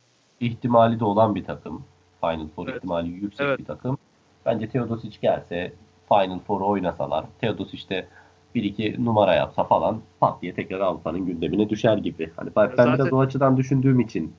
[0.41, 1.85] ihtimali de olan bir takım.
[2.21, 2.77] Final Four Evet.
[2.77, 3.59] ihtimali yüksek Evet.
[3.59, 3.99] bir takım.
[4.47, 5.73] Bence Teodosic gelse
[6.09, 8.07] Final Four'u oynasalar Teodosic de
[8.55, 12.31] bir iki numara yapsa falan pat diye tekrar Avrupa'nın gündemine düşer gibi.
[12.37, 14.33] Hani ben, ben Zaten- biraz o açıdan düşündüğüm için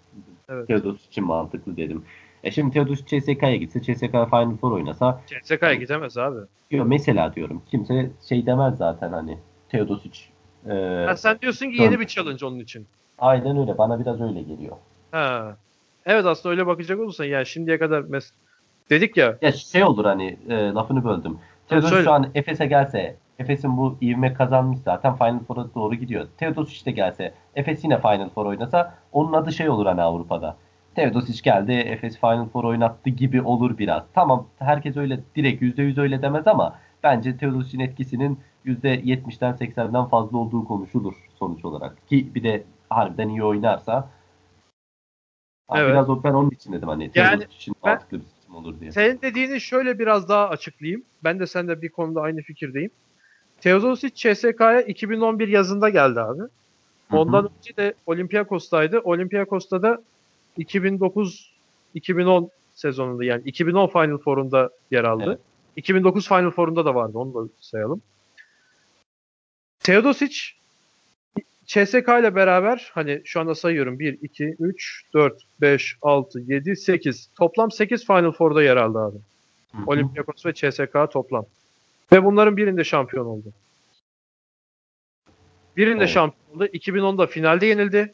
[0.50, 0.67] Evet.
[0.67, 2.04] Teodosic için mantıklı dedim.
[2.43, 6.39] E şimdi Teodosic CSK'ya gitse CSK Final Four oynasa CSK'ya gidemez abi.
[6.72, 9.38] diyor mesela diyorum kimse şey demez zaten hani
[9.70, 10.20] Teodosic
[10.69, 12.88] e, Ha, sen diyorsun ki dön- yeni bir challenge onun için.
[13.19, 14.75] aynen öyle bana biraz öyle geliyor.
[15.12, 15.58] Ha.
[16.06, 18.32] Evet aslında öyle bakacak olursan yani şimdiye kadar mes
[18.89, 21.38] dedik ya Ya şey olur hani e, lafını böldüm.
[21.69, 22.03] Söyle.
[22.03, 26.27] şu an Efes'e gelse Efes'in bu ivme kazanmış zaten Final Four'a doğru gidiyor.
[26.38, 30.58] Teodosic de gelse Efes yine Final Four oynasa onun adı şey olur hani Avrupa'da.
[30.95, 34.03] Teodosic geldi Efes Final Four oynattı gibi olur biraz.
[34.15, 40.65] Tamam herkes öyle direkt %100 öyle demez ama bence Teodosic'in etkisinin %70'den 80'den fazla olduğu
[40.65, 42.08] konuşulur sonuç olarak.
[42.08, 44.10] Ki bir de harbiden iyi oynarsa
[45.75, 45.89] Evet.
[45.89, 48.91] Biraz o ben onun için dedim hani Yani için ben- seçim olur diye.
[48.91, 51.03] senin dediğini şöyle biraz daha açıklayayım.
[51.23, 52.91] Ben de seninle bir konuda aynı fikirdeyim.
[53.62, 56.41] Teodosic CSK'ya 2011 yazında geldi abi.
[57.12, 57.51] Ondan Hı hı.
[57.60, 58.99] önce de Olympiakos'taydı.
[58.99, 60.01] Olympiakos'ta da
[60.58, 65.24] 2009-2010 sezonunda yani 2010 Final Four'unda yer aldı.
[65.28, 65.39] Evet.
[65.76, 67.18] 2009 Final Four'unda da vardı.
[67.18, 68.01] Onu da sayalım.
[69.88, 70.38] Teodosic
[71.65, 77.29] CSK ile beraber hani şu anda sayıyorum 1, 2, 3, 4, 5, 6, 7, 8.
[77.38, 79.17] Toplam 8 Final Four'da yer aldı abi.
[79.71, 79.83] Hı hı.
[79.88, 81.45] Olympiakos ve CSK toplam.
[82.11, 83.53] Ve bunların birinde şampiyon oldu.
[85.77, 86.09] Birinde Evet.
[86.09, 86.65] şampiyon oldu.
[86.65, 88.13] 2010'da finalde yenildi.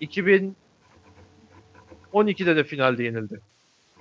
[0.00, 3.40] 2012'de de finalde yenildi.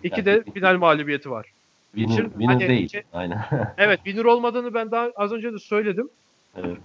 [0.04, 1.54] İki de Yani- final mağlubiyeti var.
[1.96, 2.90] Winner, winner hani değil.
[2.90, 3.46] şey- Aynen.
[3.78, 6.10] Evet winner olmadığını ben daha az önce de söyledim.
[6.56, 6.78] evet.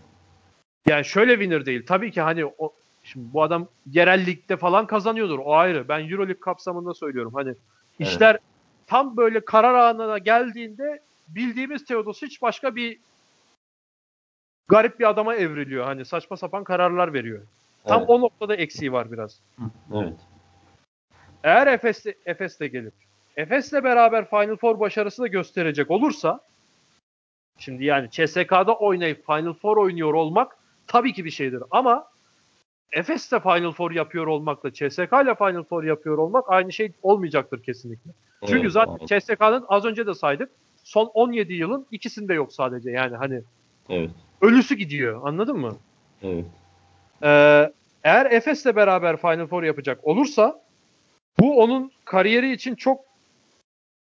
[0.87, 1.87] Yani şöyle winner değil.
[1.87, 5.39] Tabii ki hani o şimdi bu adam yerel ligde falan kazanıyordur.
[5.39, 5.89] O ayrı.
[5.89, 7.35] Ben EuroLeague kapsamında söylüyorum.
[7.35, 7.55] Hani
[7.99, 8.39] işler
[8.87, 12.99] tam böyle karar anına geldiğinde bildiğimiz Teodosic başka bir
[14.69, 15.85] garip bir adama evriliyor.
[15.85, 17.43] Hani saçma sapan kararlar veriyor.
[17.85, 18.11] Tam Evet.
[18.11, 19.41] o noktada eksiği var biraz.
[19.95, 20.15] Evet.
[21.45, 22.95] Eğer Efes de, Efes de gelip
[23.37, 26.41] Efes'le beraber Final Four başarısı da gösterecek olursa
[27.59, 30.57] şimdi yani CSK'da oynayıp Final Four oynuyor olmak
[30.87, 32.09] tabii ki bir şeydir ama
[32.93, 38.11] Efes'le Final Four yapıyor olmakla CSK ile Final Four yapıyor olmak aynı şey olmayacaktır kesinlikle.
[38.47, 39.07] Çünkü Evet, zaten aynen.
[39.21, 40.51] CSK'nın az önce de saydık
[40.85, 43.43] son 17 yılın ikisinde yok sadece yani hani
[43.91, 44.11] Evet.
[44.41, 45.77] ölüsü gidiyor anladın mı?
[46.23, 46.45] Evet.
[47.23, 47.73] Ee,
[48.05, 50.61] eğer Efes'le beraber Final Four yapacak olursa
[51.41, 53.01] bu onun kariyeri için çok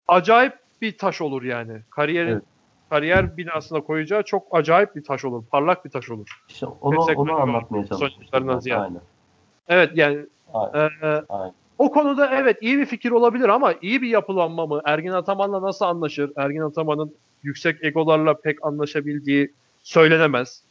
[0.07, 1.81] acayip bir taş olur yani.
[1.89, 2.43] Kariyerin Evet.
[2.89, 5.43] kariyer binasına koyacağı çok acayip bir taş olur.
[5.51, 6.41] Parlak bir taş olur.
[6.49, 7.85] İşte onu, Meslek onu anlatmaya
[8.33, 8.59] ben.
[8.59, 8.81] ziyade.
[8.83, 9.01] Aynen.
[9.67, 10.19] Evet yani
[10.53, 10.89] Aynen.
[11.01, 11.53] e, Aynen.
[11.77, 14.81] o konuda evet iyi bir fikir olabilir ama iyi bir yapılanma mı?
[14.85, 16.31] Ergin Ataman'la nasıl anlaşır?
[16.35, 19.53] Ergin Ataman'ın yüksek egolarla pek anlaşabildiği
[19.83, 20.61] söylenemez.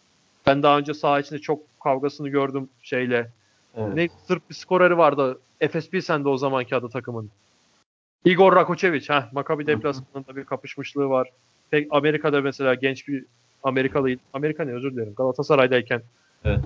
[0.46, 3.30] Ben daha önce saha içinde çok kavgasını gördüm şeyle.
[3.76, 3.94] Evet.
[3.94, 5.38] Ne Sırp bir skoreri vardı.
[5.60, 7.30] Efes Pilsen'de o zamanki adı takımın.
[8.26, 9.08] Igor Rakočević.
[9.10, 11.28] Heh, Maccabi deplasmanında bir kapışmışlığı var.
[11.70, 13.24] Pek Amerika'da mesela genç bir
[13.62, 15.14] Amerikalı, Amerika ne özür dilerim.
[15.16, 16.02] Galatasaray'dayken
[16.44, 16.60] Evet.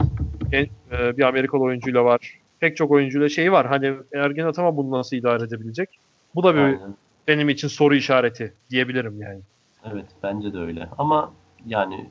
[0.51, 2.39] genç, e, bir Amerikalı oyuncuyla var.
[2.61, 3.67] Pek çok oyuncuyla şeyi var.
[3.67, 5.89] Hani Ergin Ataman bunu nasıl idare edebilecek?
[6.35, 6.95] Bu da bir Aynen.
[7.29, 9.41] benim için soru işareti diyebilirim yani.
[9.85, 10.89] Evet bence de öyle.
[10.99, 11.33] Ama
[11.67, 12.07] yani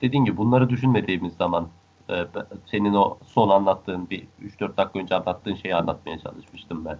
[0.00, 1.68] dediğin gibi bunları düşünmediğimiz zaman
[2.10, 2.26] e,
[2.66, 6.98] senin o son anlattığın bir 3-4 dakika önce anlattığın şeyi anlatmaya çalışmıştım ben.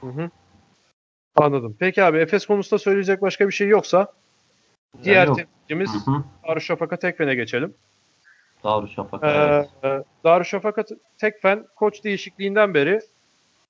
[0.00, 0.30] Hı hı.
[1.36, 1.76] Anladım.
[1.78, 4.12] Peki abi Efes konusunda söyleyecek başka bir şey yoksa
[5.04, 5.36] diğer yok.
[5.36, 6.06] temsilcimiz.
[6.48, 7.74] Darüşşafaka Tekfen'e geçelim.
[8.64, 10.06] Darüşşafaka Ee, evet.
[10.24, 10.84] Darüşşafaka
[11.18, 13.00] Tekfen koç değişikliğinden beri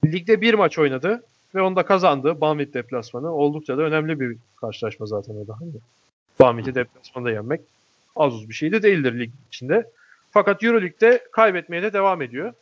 [0.04, 1.22] ligde bir maç oynadı
[1.54, 2.40] ve onu da kazandı.
[2.40, 3.34] Banvit deplasmanı.
[3.34, 5.56] Oldukça da önemli bir karşılaşma zaten o da.
[5.60, 5.72] Hani
[6.40, 7.60] Banvit'i deplasmanda yenmek
[8.16, 9.90] az uz bir şey de değildir lig içinde.
[10.30, 12.52] Fakat Euroleague'de kaybetmeye de devam ediyor.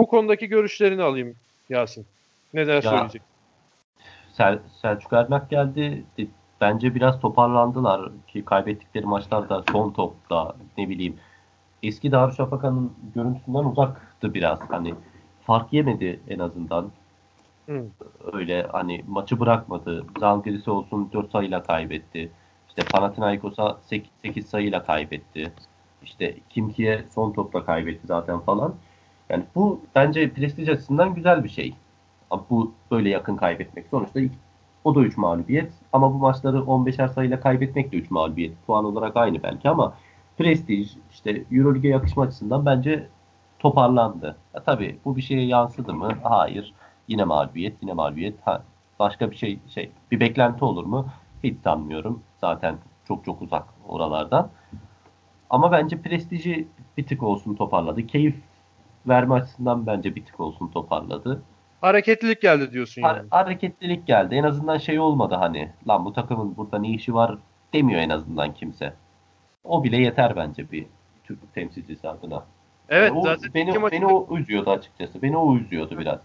[0.00, 1.34] Bu konudaki görüşlerini alayım
[1.68, 2.06] Yasin.
[2.54, 3.22] Neler söyleyecek?
[4.38, 6.04] Sel- Selçuk Ermek geldi.
[6.18, 6.26] E,
[6.60, 11.16] Bence biraz toparlandılar ki kaybettikleri maçlarda son topta ne bileyim
[11.82, 14.60] eski Darüşşafaka'nın görüntüsünden uzaktı biraz.
[14.68, 14.94] Hani
[15.46, 16.92] fark yemedi en azından.
[17.68, 17.84] Hı.
[18.32, 20.06] öyle hani maçı bırakmadı.
[20.20, 22.32] Zalgiris'e olsun 4 sayıyla kaybetti.
[22.68, 23.80] İşte Panathinaikos'a
[24.22, 25.52] 8 sayıyla kaybetti.
[26.02, 28.74] İşte Kimki'ye son topla kaybetti zaten falan.
[29.30, 31.74] Yani bu bence prestij açısından güzel bir şey.
[32.30, 33.86] Bu böyle yakın kaybetmek.
[33.90, 34.20] Sonuçta
[34.84, 35.72] o da 3 mağlubiyet.
[35.92, 38.66] Ama bu maçları 15'er sayıyla kaybetmek de 3 mağlubiyet.
[38.66, 39.94] Puan olarak aynı belki ama
[40.38, 43.06] prestij, işte Euroleague'e yakışma açısından bence
[43.58, 44.36] toparlandı.
[44.54, 46.08] Ya tabii bu bir şeye yansıdı mı?
[46.22, 46.74] Hayır.
[47.08, 48.34] Yine mağlubiyet, yine mağlubiyet.
[48.44, 48.62] Ha,
[48.98, 51.06] başka bir şey, şey, bir beklenti olur mu?
[51.44, 52.22] Hiç sanmıyorum.
[52.40, 52.76] Zaten
[53.08, 54.50] çok çok uzak oralardan.
[55.50, 58.06] Ama bence prestiji bir tık olsun toparladı.
[58.06, 58.36] Keyif
[59.08, 61.42] verme açısından bence bir tık olsun toparladı.
[61.80, 63.28] Hareketlilik geldi diyorsun yani.
[63.30, 64.34] hareketlilik geldi.
[64.34, 65.72] En azından şey olmadı hani.
[65.88, 67.38] Lan bu takımın burada ne işi var
[67.72, 68.92] demiyor en azından kimse.
[69.64, 70.86] O bile yeter bence bir
[71.24, 72.44] Türk temsilcisi adına.
[72.88, 75.22] Evet Yani o zaten beni, maçı beni o üzüyordu açıkçası.
[75.22, 76.18] Beni o üzüyordu biraz.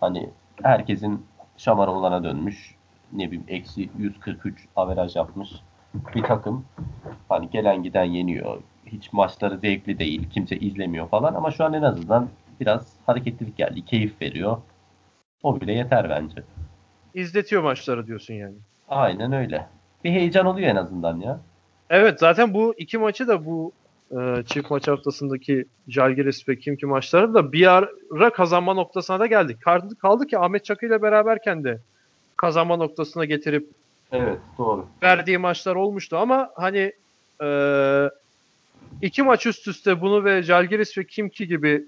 [0.00, 0.30] Hani
[0.62, 2.74] herkesin şamar olana dönmüş.
[3.12, 5.50] Ne bileyim eksi 143 averaj yapmış
[6.14, 6.64] bir takım.
[7.28, 8.62] Hani gelen giden yeniyor.
[8.86, 10.30] Hiç maçları zevkli değil.
[10.30, 11.34] Kimse izlemiyor falan.
[11.34, 12.28] Ama şu an en azından
[12.60, 13.84] biraz hareketlilik geldi.
[13.84, 14.56] Keyif veriyor.
[15.42, 16.42] O bile yeter bence.
[17.14, 18.54] izletiyor maçları diyorsun yani.
[18.88, 19.66] Aynen öyle.
[20.04, 21.40] Bir heyecan oluyor en azından ya.
[21.90, 23.72] Evet zaten bu iki maçı da bu
[24.10, 27.66] e, çift maç haftasındaki Jalgiris ve Kimki maçları da bir
[28.10, 29.60] ara kazanma noktasına da geldik.
[29.62, 31.80] Kaldı, kaldı ki Ahmet Çakı ile beraberken de
[32.36, 33.68] kazanma noktasına getirip
[34.12, 34.86] Evet doğru.
[35.02, 36.92] verdiği maçlar olmuştu ama hani
[37.42, 37.48] e,
[39.02, 41.84] iki maç üst üste bunu ve Jalgiris ve Kimki gibi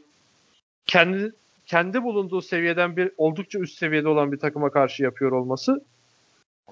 [0.87, 1.33] kendi
[1.67, 5.85] kendi bulunduğu seviyeden bir oldukça üst seviyede olan bir takıma karşı yapıyor olması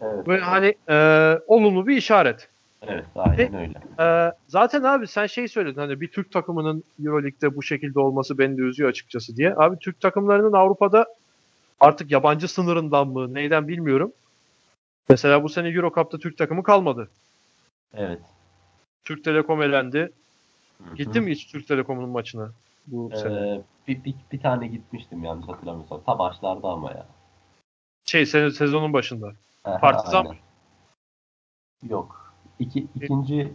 [0.02, 0.28] Evet.
[0.28, 0.96] ve hani e,
[1.46, 2.48] olumlu bir işaret.
[2.86, 3.80] Evet aynen öyle.
[4.00, 8.58] Ee, zaten abi sen şey söyledin hani bir Türk takımının Euroleague'de bu şekilde olması beni
[8.58, 9.54] de üzüyor açıkçası diye.
[9.56, 11.06] Abi Türk takımlarının Avrupa'da
[11.80, 14.12] artık yabancı sınırından mı neyden bilmiyorum.
[15.08, 17.08] Mesela bu sene Euro Cup'ta Türk takımı kalmadı.
[17.94, 18.20] Evet.
[19.04, 19.98] Türk Telekom elendi.
[20.78, 20.94] Hı hı.
[20.96, 22.52] Gittin mi hiç Türk Telekom'un maçına
[22.90, 23.34] bu sene?
[23.34, 26.00] Ee, bir, bir, bir tane gitmiştim yanlış hatırlamıyorsam.
[26.06, 27.06] Ta başlarda ama ya.
[28.04, 29.32] Şey sene, sezonun başında.
[29.64, 30.36] Aha, Partizan aynen.
[31.88, 32.34] Yok.
[32.58, 33.52] İki, ikinci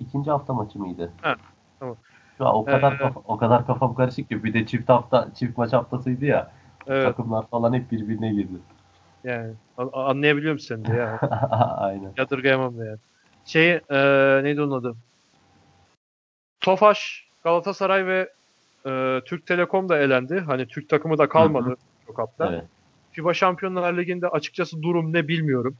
[0.00, 1.12] ikinci hafta maçı mıydı?
[1.22, 1.36] Ha,
[1.80, 1.96] tamam.
[2.38, 5.28] Şu an o kadar Ee, kafa, o kadar kafam karışık ki bir de çift hafta
[5.34, 6.52] çift maç haftasıydı ya.
[6.86, 8.58] Evet Takımlar falan hep birbirine girdi.
[9.24, 11.18] yani an- anlayabiliyorum seni de ya.
[11.78, 12.12] Aynen.
[12.16, 12.98] Yadırgayamam da yani.
[13.44, 13.98] şey e,
[14.44, 14.96] neydi onun adı?
[16.60, 18.32] Tofaş, Galatasaray ve
[18.86, 20.40] e, Türk Telekom da elendi.
[20.40, 21.76] Hani Türk takımı da kalmadı Hı hı.
[22.06, 22.52] çok hafta.
[22.52, 22.64] Evet.
[23.12, 25.76] FIBA Şampiyonlar Ligi'nde açıkçası durum ne bilmiyorum.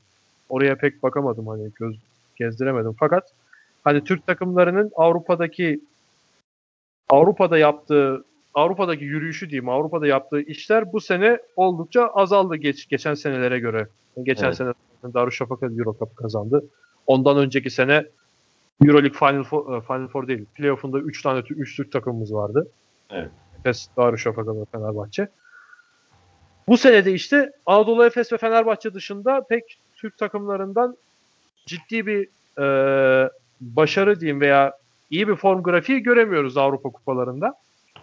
[0.49, 1.97] Oraya pek bakamadım hani göz
[2.37, 2.97] gezdiremedim.
[2.99, 3.33] Fakat
[3.85, 5.81] hani Türk takımlarının Avrupa'daki
[7.09, 8.25] Avrupa'da yaptığı
[8.55, 13.89] Avrupa'daki yürüyüşü diyeyim Avrupa'da yaptığı işler bu sene oldukça azaldı geç, geçen senelere göre.
[14.23, 14.57] Geçen Evet.
[14.57, 14.73] sene
[15.15, 16.65] Darüşşafaka Euro Cup kazandı.
[17.07, 18.07] Ondan önceki sene
[18.85, 20.45] Euroleague Final Four, e, Final Four değil.
[20.55, 22.69] Playoff'unda 3 tane 3 Türk takımımız vardı.
[23.11, 23.31] Evet.
[23.59, 25.29] Efes, Darüşşafaka ve Fenerbahçe.
[26.69, 30.97] Bu sene de işte Anadolu Efes ve Fenerbahçe dışında pek Türk takımlarından
[31.67, 32.29] ciddi bir
[32.59, 33.31] e,
[33.61, 34.79] başarı diyeyim veya
[35.11, 37.55] iyi bir form grafiği göremiyoruz Avrupa kupalarında.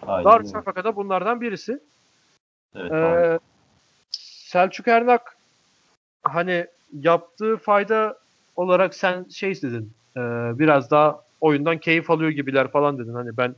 [0.06, 1.80] Darüşşafaka da bunlardan birisi.
[2.76, 3.40] Evet, Ee, aynen.
[4.52, 5.36] Selçuk Ernak
[6.22, 8.18] hani yaptığı fayda
[8.56, 10.20] olarak sen şey dedin e,
[10.58, 13.14] biraz daha oyundan keyif alıyor gibiler falan dedin.
[13.14, 13.54] Hani ben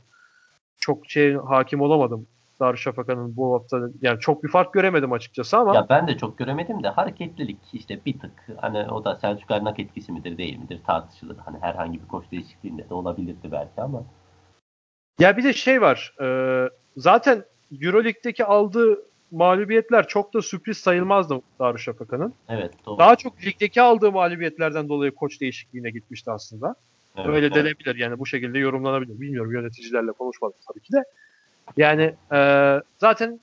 [0.79, 2.27] çok şey hakim olamadım
[2.59, 6.83] Darüşşafaka'nın bu hafta yani çok bir fark göremedim açıkçası ama Ya ben de çok göremedim
[6.83, 11.37] de hareketlilik işte bir tık hani o da Selçuk Ernak etkisi midir değil midir tartışılır.
[11.37, 14.03] Hani herhangi bir koç değişikliğinde de olabilirdi belki ama
[15.19, 16.27] ya bir de şey var e,
[16.97, 17.43] zaten
[17.81, 18.99] Euroleague'deki aldığı
[19.31, 22.33] mağlubiyetler çok da sürpriz sayılmazdı Darüşşafaka'nın.
[22.49, 22.97] evet doğru.
[22.97, 26.75] Daha çok ligdeki aldığı mağlubiyetlerden dolayı koç değişikliğine gitmişti aslında.
[27.17, 27.59] Evet, Öyle doğru.
[27.59, 29.21] denebilir yani bu şekilde yorumlanabilir.
[29.21, 31.03] Bilmiyorum yöneticilerle konuşmadık tabii ki de.
[31.77, 32.39] Yani e,
[32.97, 33.39] zaten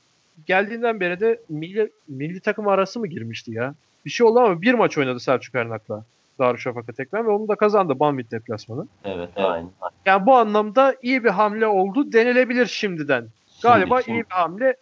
[0.47, 3.75] geldiğinden beri de milli, milli takım arası mı girmişti ya?
[4.05, 6.05] Bir şey oldu ama bir maç oynadı Selçuk Ernak'la
[6.39, 8.87] Darüşşafaka tekrar ve onu da kazandı Banvit deplasmanı.
[9.05, 9.47] Evet, Evet.
[9.51, 9.71] aynen.
[10.07, 13.27] Yani bu anlamda iyi bir hamle oldu denilebilir şimdiden.
[13.63, 14.77] Galiba Şimdi- iyi bir hamle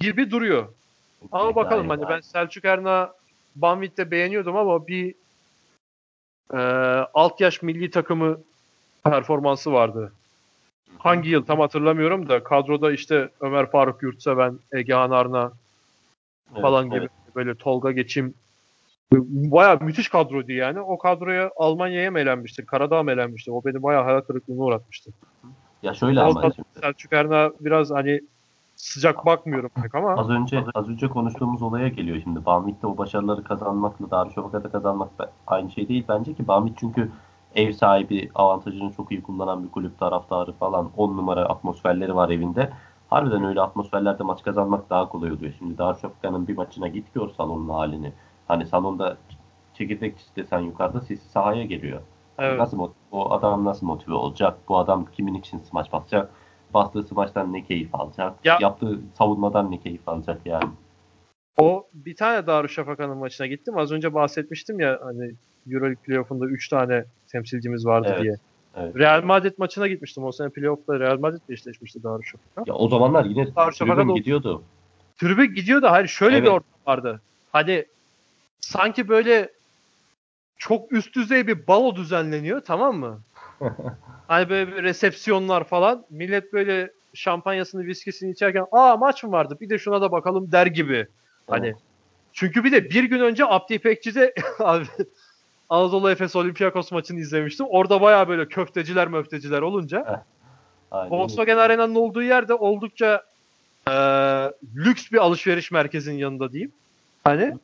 [0.00, 0.66] gibi duruyor.
[1.32, 3.12] Ama bakalım hani ben Selçuk Erna
[3.56, 5.14] Banvit'te beğeniyordum ama bir
[6.52, 6.56] e,
[7.14, 8.38] alt yaş milli takımı
[9.04, 10.12] performansı vardı.
[10.98, 15.52] Hangi yıl tam hatırlamıyorum da kadroda işte Ömer Faruk Yurtseven, Egehan Arna
[16.52, 17.10] Evet, falan gibi evet.
[17.36, 18.34] böyle Tolga Geçim
[19.12, 20.80] Baya müthiş kadroydu yani.
[20.80, 22.66] O kadroya Almanya'ya mı elenmişti?
[22.66, 23.52] Karadağ mı elenmişti?
[23.52, 25.10] O beni bayağı hayal kırıklığına uğratmıştı.
[25.82, 28.20] Ya şöyle O ama Selçuk Erna biraz hani
[28.80, 32.46] sıcak bakmıyorum pek ama az önce az önce konuştuğumuz olaya geliyor şimdi.
[32.46, 35.08] Banvit'te o başarıları kazanmakla Darüşşafaka'da kazanmak
[35.46, 36.48] aynı şey değil bence ki.
[36.48, 37.10] Banvit çünkü
[37.54, 42.72] ev sahibi avantajını çok iyi kullanan bir kulüp taraftarı falan 10 numara atmosferleri var evinde.
[43.10, 45.52] Harbiden öyle atmosferlerde maç kazanmak daha kolay oluyor.
[45.58, 48.12] Şimdi Darüşşafaka'nın bir maçına git gör salonun halini.
[48.48, 49.16] Hani salonda
[49.74, 52.00] çekirdek desen yukarıda sesi sahaya geliyor.
[52.38, 52.58] evet.
[52.58, 54.58] Nasıl o adam nasıl motive olacak?
[54.68, 56.30] Bu adam kimin için smaç basacak?
[56.74, 58.34] Bastığı smaçtan ne keyif alacak?
[58.44, 60.64] Ya- Yaptığı savunmadan ne keyif alacak yani?
[61.58, 63.78] O bir tane Darüşşafaka'nın maçına gittim.
[63.78, 65.34] Az önce bahsetmiştim ya hani
[65.70, 68.34] Euroleague playoff'unda 3 tane temsilcimiz vardı Evet, diye.
[68.76, 68.96] evet.
[68.96, 70.24] Real Madrid maçına gitmiştim.
[70.24, 72.62] O sene playoff'ta Real Madrid'le eşleşmişti Darüşşafaka.
[72.66, 74.62] Ya o zamanlar yine tribün gidiyordu.
[75.16, 76.50] Tribü gidiyor da hayır şöyle bir Evet.
[76.52, 77.20] ortam vardı.
[77.52, 77.84] Hani
[78.60, 79.50] sanki böyle
[80.56, 83.20] çok üst düzey bir balo düzenleniyor tamam mı?
[84.28, 86.04] Hani böyle bir resepsiyonlar falan.
[86.10, 90.66] Millet böyle şampanyasını, viskisini içerken aa maç mı vardı bir de şuna da bakalım der
[90.66, 91.06] gibi.
[91.46, 91.76] Hani Evet.
[92.32, 94.34] çünkü bir de bir gün önce Abdi İpekçi'de
[95.68, 97.66] Anadolu Efes Olympiakos maçını izlemiştim.
[97.68, 100.24] Orada baya böyle köfteciler möfteciler olunca
[100.90, 101.10] Aynen.
[101.10, 103.24] Volkswagen Arena'nın olduğu yerde oldukça
[103.88, 103.92] e,
[104.76, 106.72] lüks bir alışveriş merkezinin yanında diyeyim.
[107.24, 107.54] Hani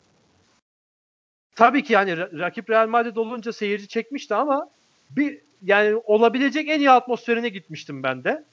[1.54, 4.68] tabii ki yani ra- rakip Real Madrid olunca seyirci çekmişti ama
[5.10, 8.44] bir yani olabilecek en iyi atmosferine gitmiştim ben de.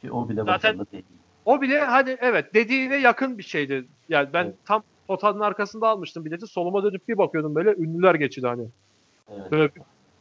[0.00, 1.04] Ki O bile Zaten- değil.
[1.44, 3.84] O bile hani evet dediğine yakın bir şeydi.
[4.08, 4.54] Yani ben Evet.
[4.64, 6.46] tam potanın arkasında almıştım bileti.
[6.46, 8.68] Soluma dönüp bir bakıyordum böyle ünlüler geçiyordu hani.
[9.40, 9.72] Evet, Böyle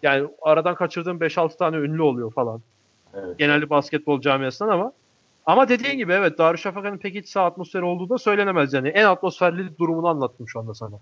[0.04, 2.62] yani aradan kaçırdığım 5-6 tane ünlü oluyor falan.
[3.14, 3.38] evet.
[3.40, 4.92] Genelde basketbol camiasından ama
[5.46, 8.88] ama dediğin gibi evet Darüşşafaka'nın pek iç saha atmosferi olduğu da söylenemez yani.
[8.90, 10.96] En atmosferli durumunu anlattım şu anda sana.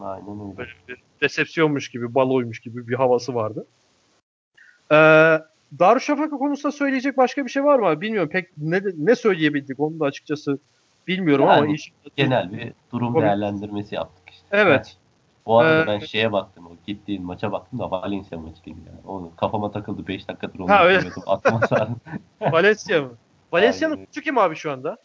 [0.00, 0.56] Aynen öyle.
[0.58, 3.66] Böyle bir resepsiyonmuş gibi, baloymuş gibi bir havası vardı.
[4.92, 5.38] Ee,
[5.78, 8.00] Darüşşafaka konusunda söyleyecek başka bir şey var mı?
[8.00, 10.58] Bilmiyorum pek ne, ne söyleyebildik onu da açıkçası
[11.06, 13.22] bilmiyorum ama Yani inşallah- Genel bir durum Tabii.
[13.22, 14.46] değerlendirmesi yaptık işte.
[14.50, 14.96] Evet.
[15.46, 18.98] Bu arada Ee, ben şeye baktım, o gittiğin maça baktım da Valencia maçı gibi yani.
[19.06, 20.66] Onu kafama takıldı 5 dakikadır onu.
[21.26, 21.92] Aklıma sardı.
[22.40, 23.10] Valencia mı?
[23.52, 24.96] Valencia'nın koçu kim abi şu anda?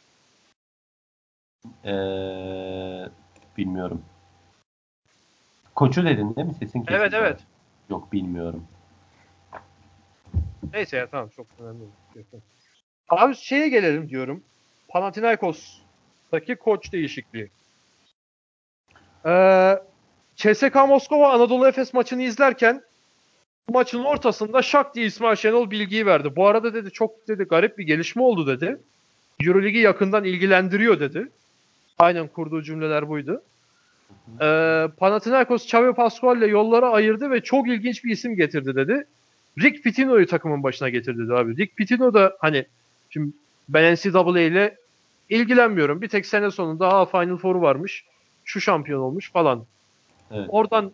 [1.86, 1.92] Ee,
[3.58, 4.02] bilmiyorum.
[5.76, 6.54] Koçu dedin değil mi?
[6.54, 6.98] Sesin kesildi.
[7.02, 7.40] Evet evet.
[7.90, 8.64] Yok bilmiyorum.
[10.74, 11.80] Neyse ya tamam çok önemli
[12.16, 12.26] değil.
[13.10, 14.44] Abi şeye gelelim diyorum.
[14.88, 17.50] Panathinaikos'taki koç değişikliği.
[19.26, 19.80] Ee,
[20.36, 22.84] CSKA Moskova Anadolu Efes maçını izlerken
[23.70, 26.36] maçın ortasında şak diye İsmail Şenol bilgiyi verdi.
[26.36, 28.78] Bu arada dedi çok dedi garip bir gelişme oldu dedi.
[29.46, 31.30] Euroligi yakından ilgilendiriyor dedi.
[32.00, 33.44] Aynen kurduğu cümleler buydu.
[34.42, 39.08] Ee, Panathinaikos Xavi Pascual ile yolları ayırdı ve çok ilginç bir isim getirdi dedi.
[39.60, 41.58] Rick Pitino'yu takımın başına getirdi abi.
[41.58, 42.66] Rick Pitino da hani
[43.10, 43.32] şimdi
[43.70, 44.78] ben NCAA ile
[45.30, 46.02] ilgilenmiyorum.
[46.02, 48.06] Bir tek sene sonunda ha Final Four varmış.
[48.46, 49.66] Şu şampiyon olmuş falan.
[50.32, 50.46] Evet.
[50.50, 50.92] Oradan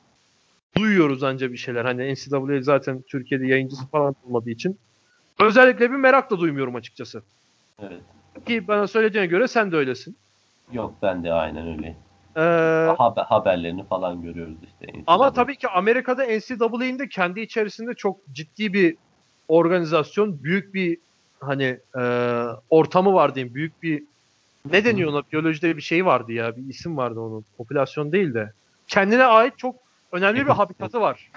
[0.77, 1.85] duyuyoruz anca bir şeyler.
[1.85, 4.77] Hani NCAA zaten Türkiye'de yayıncısı falan olmadığı için.
[5.39, 7.23] Özellikle bir merak da duymuyorum açıkçası.
[7.79, 8.01] Evet.
[8.45, 10.17] Ki bana söylediğine göre sen de öylesin.
[10.71, 11.95] Yok ben de aynen öyle.
[12.37, 12.41] Ee,
[12.97, 14.93] Haber, haberlerini falan görüyoruz işte.
[14.93, 15.03] NCAA.
[15.15, 18.95] Ama tabii ki Amerika'da NCAA'nin de kendi içerisinde çok ciddi bir
[19.47, 20.97] organizasyon, büyük bir
[21.39, 22.01] hani e,
[22.69, 23.55] ortamı var diyeyim.
[23.55, 24.03] Büyük bir
[24.71, 25.21] ne deniyor ona?
[25.31, 26.57] Biyolojide bir şey vardı ya.
[26.57, 27.45] Bir isim vardı onun.
[27.57, 28.51] Popülasyon değil de.
[28.87, 29.75] Kendine ait çok
[30.11, 31.31] önemli bir habitatı var.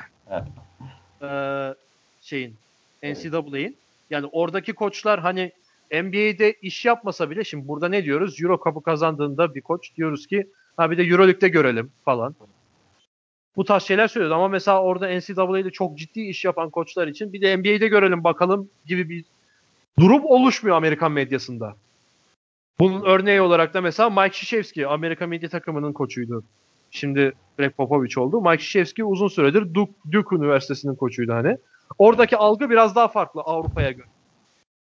[1.23, 1.75] ee,
[2.21, 2.55] şeyin
[3.03, 3.77] NCAA'in.
[4.11, 5.53] Yani oradaki koçlar hani
[5.93, 8.43] NBA'de iş yapmasa bile şimdi burada ne diyoruz?
[8.43, 10.47] Euro Cup'ı kazandığında bir koç diyoruz ki
[10.77, 12.35] ha bir de Euroleague'de görelim falan.
[13.57, 17.41] Bu tarz şeyler söylüyoruz ama mesela orada NCAA'de çok ciddi iş yapan koçlar için bir
[17.41, 19.25] de NBA'de görelim bakalım gibi bir
[19.99, 21.77] durum oluşmuyor Amerikan medyasında.
[22.81, 26.45] Bunun örneği olarak da mesela Mike Krzyzewski Amerika medya takımının koçuydu.
[26.91, 28.41] Şimdi Greg Popovich oldu.
[28.41, 31.57] Mike Krzyzewski uzun süredir Duke, Duke Üniversitesi'nin koçuydu hani.
[31.99, 34.07] Oradaki algı biraz daha farklı Avrupa'ya göre.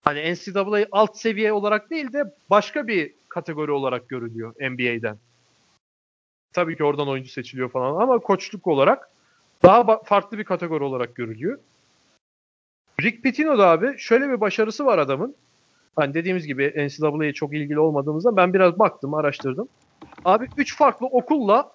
[0.04, 5.18] Hani NCAA alt seviye olarak değil de başka bir kategori olarak görülüyor NBA'den.
[6.54, 9.10] Tabii ki oradan oyuncu seçiliyor falan ama koçluk olarak
[9.64, 11.60] daha farklı bir kategori olarak görülüyor.
[13.02, 15.36] Rick Pitino da abi şöyle bir başarısı var adamın.
[15.96, 19.68] Hani dediğimiz gibi NCAA'ye çok ilgili olmadığımızda ben biraz baktım, araştırdım.
[20.26, 21.72] Abi 3 farklı okulla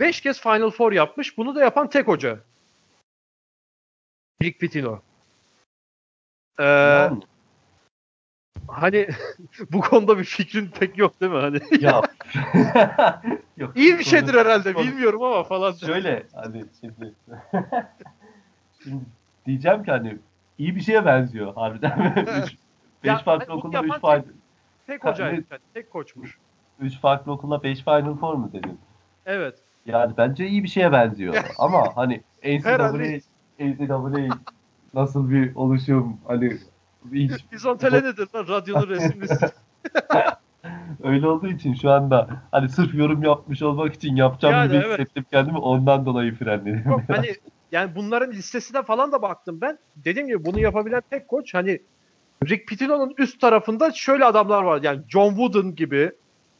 [0.00, 1.38] 5 kez Final Four yapmış.
[1.38, 2.38] Bunu da yapan tek hoca.
[4.42, 5.00] Rick Pitino.
[6.60, 7.10] Ee,
[8.72, 9.08] hani
[9.72, 11.38] bu konuda bir fikrin pek yok değil mi?
[11.38, 12.02] Hani ya.
[13.56, 13.76] yok.
[13.76, 15.72] İyi bir şeydir herhalde konu, bilmiyorum ama falan.
[15.72, 17.14] Şöyle hani şimdi
[18.82, 19.04] şimdi
[19.46, 20.18] diyeceğim ki hani
[20.58, 22.14] iyi bir şeye benziyor harbiden.
[22.42, 22.56] üç,
[23.04, 24.32] beş farklı hani okulda üç farklı
[24.86, 25.44] tek, hocaydı.
[25.50, 26.38] Yani, tek koçmuş.
[26.80, 28.78] Üç farklı okulda beş Final Four mu dedin?
[29.26, 29.58] Evet.
[29.86, 31.44] Yani bence iyi bir şeye benziyor.
[31.58, 32.92] ama hani NCAA,
[33.58, 34.28] NCAA
[34.94, 36.58] nasıl bir oluşum hani
[37.12, 37.32] hiç...
[37.52, 38.48] Bizon Tele nedir lan?
[38.48, 39.38] Radyonun resimlisi.
[41.02, 44.98] Öyle olduğu için şu anda hani sırf yorum yapmış olmak için yapacağım yani, gibi evet.
[44.98, 46.82] hissettim kendimi ondan dolayı frenledim.
[46.86, 47.34] Yok, hani
[47.72, 49.78] yani bunların listesine falan da baktım ben.
[49.96, 51.80] Dediğim gibi bunu yapabilen tek koç hani
[52.48, 54.82] Rick Pitino'nun üst tarafında şöyle adamlar var.
[54.82, 56.12] Yani John Wooden gibi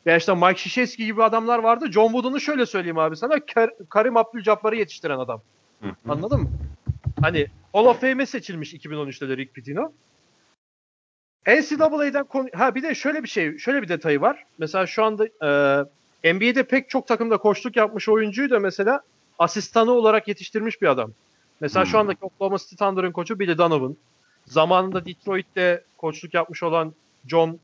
[0.07, 1.93] veya işte Mike Krzyzewski gibi adamlar vardı.
[1.93, 3.35] John Wooden'ı şöyle söyleyeyim abi sana.
[3.55, 5.43] Kar- Karim Abdul-Jabbar'ı yetiştiren adam.
[6.09, 6.49] Anladın mı?
[7.21, 9.93] Hani Hall of Fame'e seçilmiş 2013'te de Rick Pitino.
[11.51, 12.49] NCAA'den konu...
[12.55, 14.45] Ha bir de şöyle bir şey, şöyle bir detayı var.
[14.59, 15.27] Mesela şu anda
[16.25, 19.01] e, NBA'de pek çok takımda koçluk yapmış oyuncuyu da mesela
[19.39, 21.13] asistanı olarak yetiştirmiş bir adam.
[21.61, 21.91] Mesela hmm.
[21.91, 23.97] şu andaki Oklahoma City Thunder'ın koçu Billy Donovan.
[24.47, 26.95] Zamanında Detroit'te koçluk yapmış olan
[27.27, 27.59] John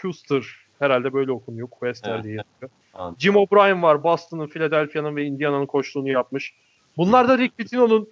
[0.00, 0.44] Custer
[0.78, 1.68] herhalde böyle okunuyor.
[1.68, 2.24] Quester evet.
[2.24, 2.70] diye yazıyor.
[3.18, 4.02] Jim O'Brien var.
[4.02, 6.54] Boston'ın, Philadelphia'nın ve Indiana'nın koçluğunu yapmış.
[6.96, 8.08] Bunlar da Rick Pitino'nun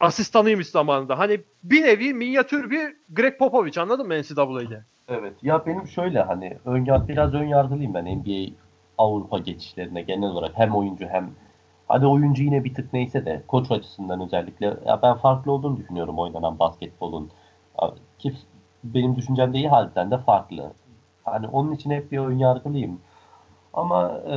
[0.00, 1.18] asistanıymış zamanında.
[1.18, 4.84] Hani bir nevi minyatür bir Greg Popovich anladın mı NCAA'de?
[5.08, 5.32] Evet.
[5.42, 8.54] Ya benim şöyle hani ön, biraz ön yargılıyım ben NBA
[8.98, 11.30] Avrupa geçişlerine genel olarak hem oyuncu hem
[11.88, 16.18] hadi oyuncu yine bir tık neyse de koç açısından özellikle ya ben farklı olduğunu düşünüyorum
[16.18, 17.30] oynanan basketbolun.
[18.18, 18.32] Ki
[18.84, 20.72] benim düşüncem de iyi halden de farklı.
[21.24, 23.00] Hani onun için hep bir ön yargılıyım.
[23.74, 24.36] Ama e,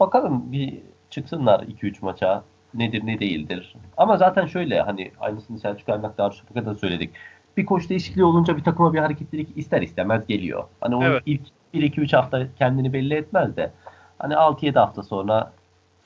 [0.00, 2.42] bakalım bir çıksınlar 2-3 maça
[2.74, 3.74] nedir ne değildir.
[3.96, 7.10] Ama zaten şöyle hani aynısını Selçuk Ernak daha Şupak'a da söyledik.
[7.56, 10.64] Bir koç değişikliği olunca bir takıma bir hareketlilik ister istemez geliyor.
[10.80, 11.22] Hani o evet.
[11.26, 11.40] ilk
[11.74, 13.72] 1-2-3 hafta kendini belli etmez de
[14.18, 15.52] hani 6-7 hafta sonra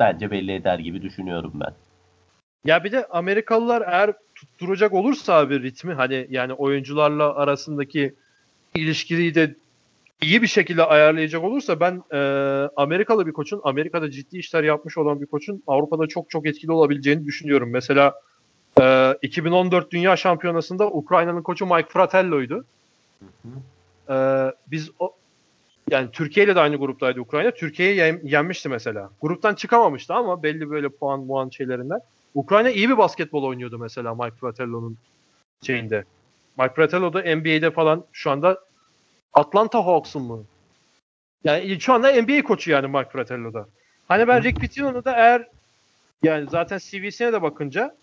[0.00, 1.72] bence belli eder gibi düşünüyorum ben.
[2.64, 8.14] Ya bir de Amerikalılar eğer tutturacak olursa abi ritmi hani yani oyuncularla arasındaki
[8.74, 9.54] ilişkiyi de
[10.22, 12.18] iyi bir şekilde ayarlayacak olursa ben e,
[12.76, 17.26] Amerikalı bir koçun, Amerika'da ciddi işler yapmış olan bir koçun Avrupa'da çok çok etkili olabileceğini
[17.26, 17.70] düşünüyorum.
[17.70, 18.14] Mesela
[18.80, 22.64] e, 2014 Dünya Şampiyonası'nda Ukrayna'nın koçu Mike Fratello'ydu.
[24.08, 24.16] E,
[24.66, 25.14] biz o,
[25.90, 27.50] yani Türkiye ile de aynı gruptaydı Ukrayna.
[27.50, 29.10] Türkiye'yi yen, yenmişti mesela.
[29.22, 32.00] Gruptan çıkamamıştı ama belli böyle puan puan şeylerinden.
[32.34, 34.96] Ukrayna iyi bir basketbol oynuyordu mesela Mike Fratello'nun
[35.62, 36.04] şeyinde.
[36.58, 38.58] Mike Fratello da NBA'de falan şu anda
[39.32, 40.44] Atlanta Hawks'un mu?
[41.44, 43.66] Yani şu anda NBA koçu yani Mark Fratello'da.
[44.08, 45.48] Hani ben Rick Pitino'nu da eğer
[46.22, 47.96] Yani zaten CV'sine de bakınca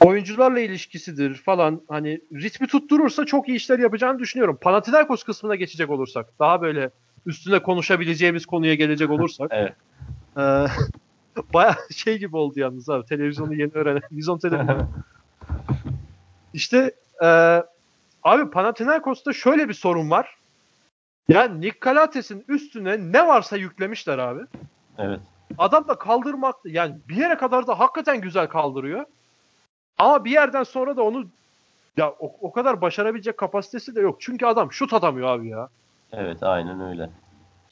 [0.00, 4.58] oyuncularla ilişkisidir falan hani ritmi tutturursa çok iyi işler yapacağını düşünüyorum.
[4.60, 6.90] Panathinaikos kısmına geçecek olursak daha böyle
[7.26, 9.50] üstüne konuşabileceğimiz konuya gelecek olursak.
[9.54, 9.72] evet.
[10.36, 10.42] E,
[11.54, 13.06] Baya şey gibi oldu yalnız abi.
[13.06, 14.02] Televizyonu yeni öğrenen.
[14.12, 14.88] Vizyon televizyonu.
[16.54, 16.94] işte
[17.24, 17.62] e,
[18.26, 20.36] abi Panathinaikos'ta şöyle bir sorun var.
[21.28, 24.40] Yani Nick Kalates'in üstüne ne varsa yüklemişler abi.
[24.98, 25.20] Evet.
[25.58, 29.04] Adam da kaldırmak yani bir yere kadar da hakikaten güzel kaldırıyor.
[29.98, 31.26] Ama bir yerden sonra da onu
[31.96, 34.16] ya o, o kadar başarabilecek kapasitesi de yok.
[34.20, 35.68] Çünkü adam şut atamıyor abi ya.
[36.12, 37.10] Evet aynen öyle.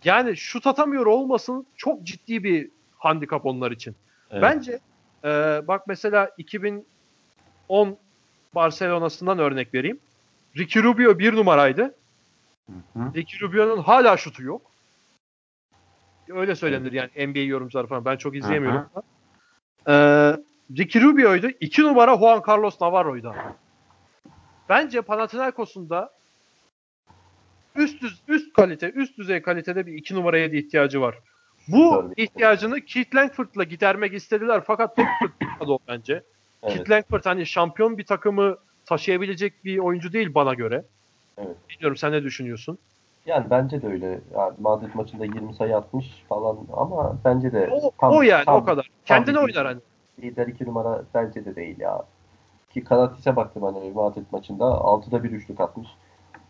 [0.04, 3.96] Yani şut atamıyor olmasın çok ciddi bir handikap onlar için.
[4.30, 4.42] Evet.
[4.42, 4.78] Bence
[5.24, 5.28] e,
[5.68, 7.96] bak mesela 2010
[8.54, 10.00] Barcelona'sından örnek vereyim.
[10.56, 11.94] Ricky Rubio bir numaraydı.
[12.66, 13.14] Hı hı.
[13.14, 14.62] Ricky Rubio'nun hala şutu yok.
[16.28, 18.04] Öyle söylenir yani NBA yorumcuları falan.
[18.04, 18.86] Ben çok izleyemiyorum.
[18.94, 19.02] Hı.
[19.88, 20.36] Ee,
[20.78, 21.48] Ricky Rubio'ydu.
[21.60, 23.38] İki numara Juan Carlos Navarro'ydu abi.
[24.68, 26.10] Bence Panathinaikos'un da
[27.76, 31.18] üst düz, üst kalite, üst düzey kalitede bir iki numaraya da ihtiyacı var.
[31.68, 32.22] Bu Tabii.
[32.22, 36.22] ihtiyacını Keith Langford'la gidermek istediler fakat pek tutmadı o bence.
[36.62, 36.74] Evet.
[36.74, 38.56] Keith Langford hani şampiyon bir takımı
[38.86, 40.84] taşıyabilecek bir oyuncu değil bana göre.
[41.38, 41.56] Evet.
[41.70, 42.78] Bilmiyorum sen ne düşünüyorsun?
[43.26, 44.20] Yani bence de öyle.
[44.34, 48.62] Yani Madrid maçında 20 sayı atmış falan ama bence de O, tam- o yani tam-
[48.62, 48.90] o kadar.
[49.04, 49.80] tam Kendine bir oynar hani.
[50.22, 52.04] Lider 2 numara bence de değil ya.
[52.70, 55.88] Ki Kanatis'e baktım hani Madrid maçında 6'da bir üçlük atmış.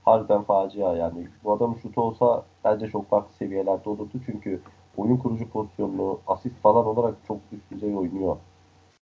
[0.04, 1.28] Harbiden facia yani.
[1.44, 4.20] Bu adamın şutu olsa bence çok farklı seviyelerde olurdu.
[4.26, 4.60] Çünkü
[4.96, 8.36] oyun kurucu pozisyonunu, asist falan olarak çok üst düzey oynuyor.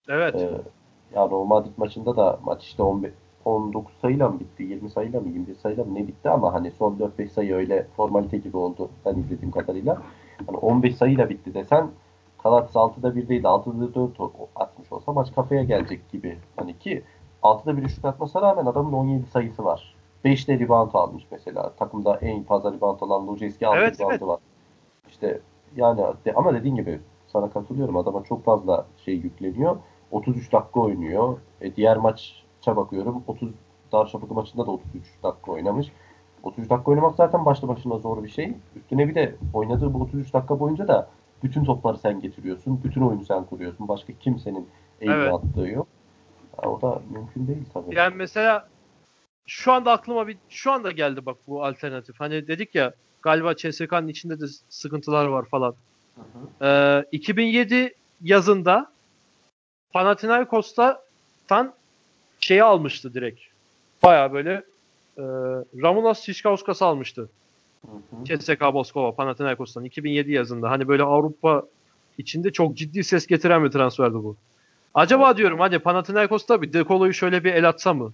[0.09, 0.35] Evet.
[0.35, 0.49] Ee,
[1.15, 3.11] yani o Madrid maçında da maç işte 15,
[3.45, 6.97] 19 sayıyla mı bitti, 20 sayıyla mı, 21 sayıyla mı ne bitti ama hani son
[7.19, 9.97] 4-5 sayı öyle formalite gibi oldu ben izlediğim kadarıyla.
[10.47, 11.89] Hani 15 sayıyla bitti desen
[12.43, 16.37] Kalatis 6'da 1 değil 6'da 4 o- atmış olsa maç kafaya gelecek gibi.
[16.55, 17.03] Hani ki
[17.43, 19.95] 6'da 1 üçlük atmasına rağmen adamın 17 sayısı var.
[20.25, 21.69] 5'te rebound almış mesela.
[21.69, 24.21] Takımda en fazla rebound alan Luceski 6 Evet, reboundu evet.
[24.21, 24.39] var.
[25.09, 25.39] İşte
[25.75, 27.97] yani de, ama dediğin gibi sana katılıyorum.
[27.97, 29.75] Adama çok fazla şey yükleniyor.
[30.11, 31.37] 33 dakika oynuyor.
[31.61, 33.23] E, diğer maça bakıyorum.
[33.27, 33.49] 30
[33.91, 35.87] Darüşşafaka maçında da 33 dakika oynamış.
[36.43, 38.53] 33 dakika oynamak zaten başlı başına zor bir şey.
[38.75, 41.09] Üstüne bir de oynadığı bu 33 dakika boyunca da
[41.43, 42.83] bütün topları sen getiriyorsun.
[42.83, 43.87] Bütün oyunu sen kuruyorsun.
[43.87, 44.67] Başka kimsenin
[45.01, 45.33] eğimi Evet.
[45.33, 45.87] attığı yok.
[46.63, 47.95] Ya, o da mümkün değil tabii.
[47.95, 48.67] Yani mesela
[49.45, 52.19] şu anda aklıma bir şu anda geldi bak bu alternatif.
[52.19, 55.75] Hani dedik ya galiba CSK'nın içinde de sıkıntılar var falan.
[56.15, 56.65] Hı hı.
[56.65, 58.94] Ee, 2007 yazında
[59.95, 61.73] Panathinaikos'tan
[62.39, 63.41] şeyi almıştı direkt.
[64.03, 64.51] Baya böyle
[65.17, 65.23] e,
[65.81, 67.29] Ramonas Şişkauskas almıştı.
[68.25, 70.71] CSK Moskova Panathinaikos'tan 2007 yazında.
[70.71, 71.63] Hani böyle Avrupa
[72.17, 74.37] içinde çok ciddi ses getiren bir transferdi bu.
[74.93, 78.13] Acaba diyorum hadi Panathinaikos'ta bir Dekolo'yu şöyle bir el atsa mı?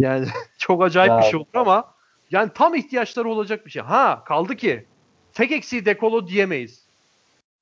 [0.00, 0.26] Yani
[0.58, 1.94] çok acayip Ya- bir şey olur ama
[2.30, 3.82] yani tam ihtiyaçları olacak bir şey.
[3.82, 4.86] Ha kaldı ki
[5.34, 6.85] tek eksiği Dekolo diyemeyiz.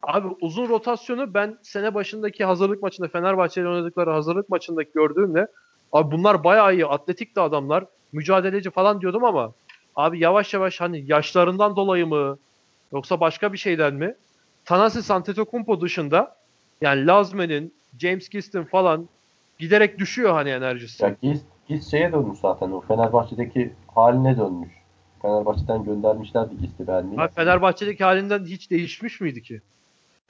[0.03, 5.47] Abi uzun rotasyonu ben sene başındaki hazırlık maçında Fenerbahçe'yle oynadıkları hazırlık maçındaki gördüğümle
[5.93, 9.53] abi bunlar bayağı iyi atletik de adamlar mücadeleci falan diyordum ama
[9.97, 12.39] abi yavaş yavaş hani yaşlarından dolayı mı
[12.93, 14.15] yoksa başka bir şeyden mi
[14.65, 16.37] Tanasi Antetokounmpo dışında
[16.81, 19.09] yani Lazmen'in James Gistin falan
[19.59, 21.05] giderek düşüyor hani enerjisi.
[21.05, 24.71] Ya Gis, Gis şeye dönmüş zaten o Fenerbahçe'deki haline dönmüş.
[25.23, 27.29] Fenerbahçe'den göndermişlerdi Gis'i beğenmeyi.
[27.29, 29.61] Fenerbahçe'deki halinden hiç değişmiş miydi ki?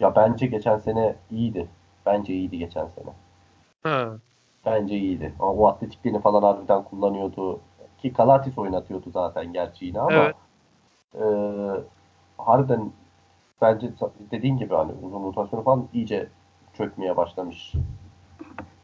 [0.00, 1.68] Ya bence geçen sene iyiydi.
[2.06, 3.12] Bence iyiydi geçen sene.
[3.82, 4.16] Ha.
[4.66, 5.34] Bence iyiydi.
[5.40, 7.60] Ama o atletikliğini falan harbiden kullanıyordu.
[8.02, 10.34] Ki Kalatis oynatıyordu zaten gerçi yine ama Evet.
[11.14, 11.24] e,
[12.38, 12.92] harbiden
[13.62, 13.90] bence
[14.30, 16.28] dediğin gibi hani uzun rotasyonu falan iyice
[16.76, 17.72] çökmeye başlamış.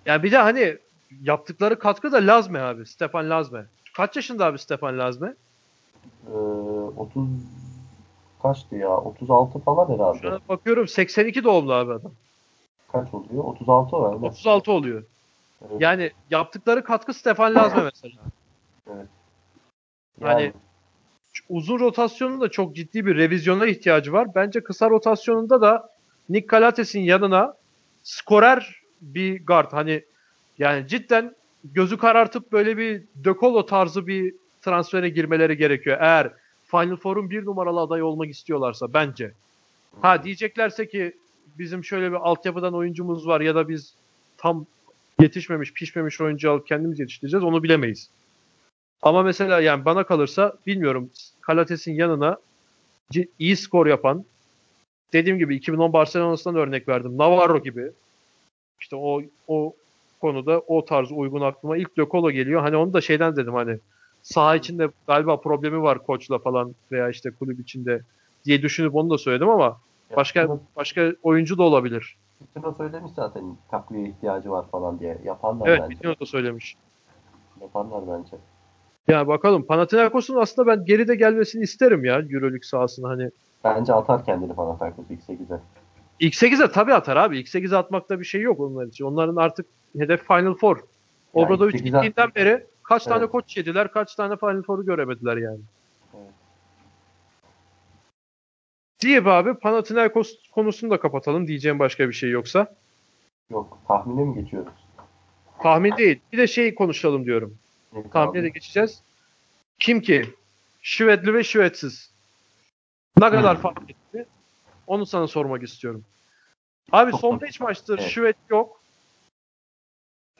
[0.06, 0.78] Ya bir de hani
[1.22, 2.86] yaptıkları katkı da Lazme abi.
[2.86, 3.66] Stefan Lazme.
[3.96, 5.34] Kaç yaşında abi Stefan Lazme?
[6.26, 6.34] E,
[6.96, 7.28] 30
[8.43, 8.97] kaçtı ya?
[8.97, 10.30] 36 falan Şu herhalde.
[10.30, 12.12] an bakıyorum 82 doğumlu abi adam.
[12.93, 13.45] Kaç oluyor?
[13.45, 14.26] 36 herhalde.
[14.26, 15.05] 36 oluyor.
[15.62, 15.80] Evet.
[15.80, 18.14] Yani yaptıkları katkı Stefan Lazme mesela.
[18.95, 19.07] Evet.
[20.22, 20.53] Hani- Yani,
[21.49, 24.34] Uzun rotasyonun da çok ciddi bir revizyona ihtiyacı var.
[24.34, 25.88] Bence kısa rotasyonunda da
[26.28, 27.55] Nick Kalates'in yanına
[28.03, 29.72] skorer bir guard.
[29.72, 30.05] Hani
[30.59, 31.34] yani cidden
[31.64, 35.99] gözü karartıp böyle bir Dökolo tarzı bir transfere girmeleri gerekiyor.
[36.01, 36.32] Eğer
[36.70, 39.32] Final Four'un bir numaralı aday olmak istiyorlarsa bence.
[40.02, 41.16] Ha diyeceklerse ki
[41.58, 43.94] bizim şöyle bir altyapıdan oyuncumuz var ya da biz
[44.38, 44.66] tam
[45.20, 48.10] yetişmemiş, pişmemiş oyuncu alıp kendimiz yetiştireceğiz onu bilemeyiz.
[49.02, 51.10] Ama mesela yani bana kalırsa bilmiyorum
[51.40, 52.38] Kalates'in yanına
[53.38, 54.24] iyi skor yapan
[55.12, 57.18] dediğim gibi 2010 Barcelona'sından örnek verdim.
[57.18, 57.92] Navarro gibi.
[58.80, 59.74] İşte o o
[60.20, 62.60] konuda o tarz uygun aklıma ilk De geliyor.
[62.60, 63.78] Hani onu da şeyden dedim hani
[64.22, 68.00] saha içinde galiba problemi var koçla falan veya işte kulüp içinde
[68.44, 69.80] diye düşünüp onu da söyledim ama
[70.16, 72.16] başka başka oyuncu da olabilir.
[72.40, 75.18] Bütün o söylemiş zaten takviye ihtiyacı var falan diye.
[75.24, 75.96] Yaparlar evet, bence.
[76.02, 76.76] Evet, da söylemiş.
[77.60, 78.36] Yaparlar bence.
[79.08, 83.30] Ya bakalım Panathinaikos'un aslında ben geride gelmesini isterim ya EuroLeague sahasına hani.
[83.64, 85.60] Bence atar kendini Panathinaikos ilk 8'e.
[86.20, 87.38] İlk 8'e tabii atar abi.
[87.38, 89.04] İlk 8'e atmakta bir şey yok onlar için.
[89.04, 89.66] Onların artık
[89.98, 90.76] hedef Final Four.
[91.34, 93.14] Obradovic gittiğinden beri kaç evet.
[93.14, 95.61] tane koç yediler, kaç tane Final Four'u göremediler yani.
[99.05, 99.26] Evet.
[99.26, 102.74] Abi Panathinaikos konusunu da kapatalım diyeceğim başka bir şey yoksa.
[103.51, 104.72] Yok tahmine mi geçiyoruz?
[105.62, 106.20] Tahmin değil.
[106.32, 107.59] Bir de şey konuşalım diyorum.
[107.95, 109.03] Evet, Tahmine de geçeceğiz.
[109.78, 110.34] Kim ki?
[110.82, 112.11] Şivetli ve şivetsiz.
[113.18, 113.62] Ne kadar hmm.
[113.62, 114.26] fark etti?
[114.86, 116.05] Onu sana sormak istiyorum.
[116.93, 118.11] Abi son 5 maçtır evet.
[118.11, 118.79] şivet yok.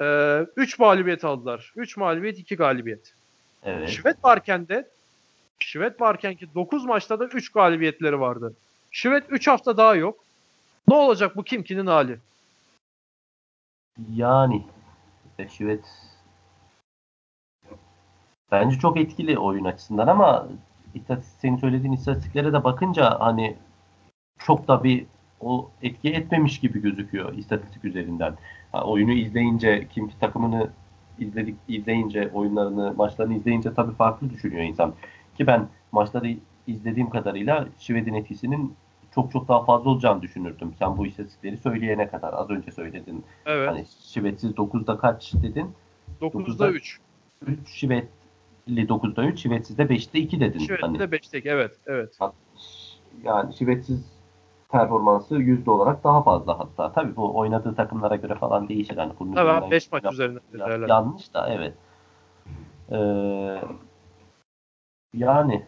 [0.01, 1.73] 3 ee, üç mağlubiyet aldılar.
[1.77, 3.15] 3 mağlubiyet 2 galibiyet.
[3.63, 3.89] Evet.
[3.89, 4.89] Şivet varken de
[5.59, 8.55] Şivet varken ki 9 maçta da 3 galibiyetleri vardı.
[8.91, 10.25] Şivet 3 hafta daha yok.
[10.89, 12.19] Ne olacak bu Kimki'nin hali?
[14.15, 14.67] Yani
[15.49, 15.85] Şivet
[18.53, 20.49] bence çok etkili oyun açısından ama
[21.41, 23.57] senin söylediğin istatistiklere de bakınca hani
[24.39, 25.07] çok da bir
[25.41, 28.35] o etki etmemiş gibi gözüküyor istatistik üzerinden.
[28.73, 30.71] Ha, oyunu izleyince kim takımını
[31.19, 34.95] izledik izleyince oyunlarını maçlarını izleyince tabii farklı düşünüyor insan.
[35.37, 36.37] Ki ben maçları
[36.67, 38.75] izlediğim kadarıyla Şived'in etkisinin
[39.15, 40.75] çok çok daha fazla olacağını düşünürdüm.
[40.79, 43.25] Sen bu istatistikleri söyleyene kadar az önce söyledin.
[43.47, 43.69] Evet.
[43.69, 45.71] Hani Şived'siz 9'da kaç dedin?
[46.21, 46.99] 9'da 3.
[47.47, 50.59] 3 Şived'li 9'da 3, Şived'siz de 5'te 2 dedin.
[50.59, 50.97] Şived'de hani.
[50.97, 51.79] 5'te 2 evet.
[51.87, 52.19] evet.
[53.25, 54.20] Yani Şived'siz
[54.73, 56.93] performansı yüzde olarak daha fazla hatta.
[56.93, 58.99] Tabii bu oynadığı takımlara göre falan değişir.
[59.21, 60.39] Bunun Tabii 5 maç üzerinde.
[60.59, 61.75] Ya, yanlış da evet.
[62.91, 63.61] Ee,
[65.15, 65.67] yani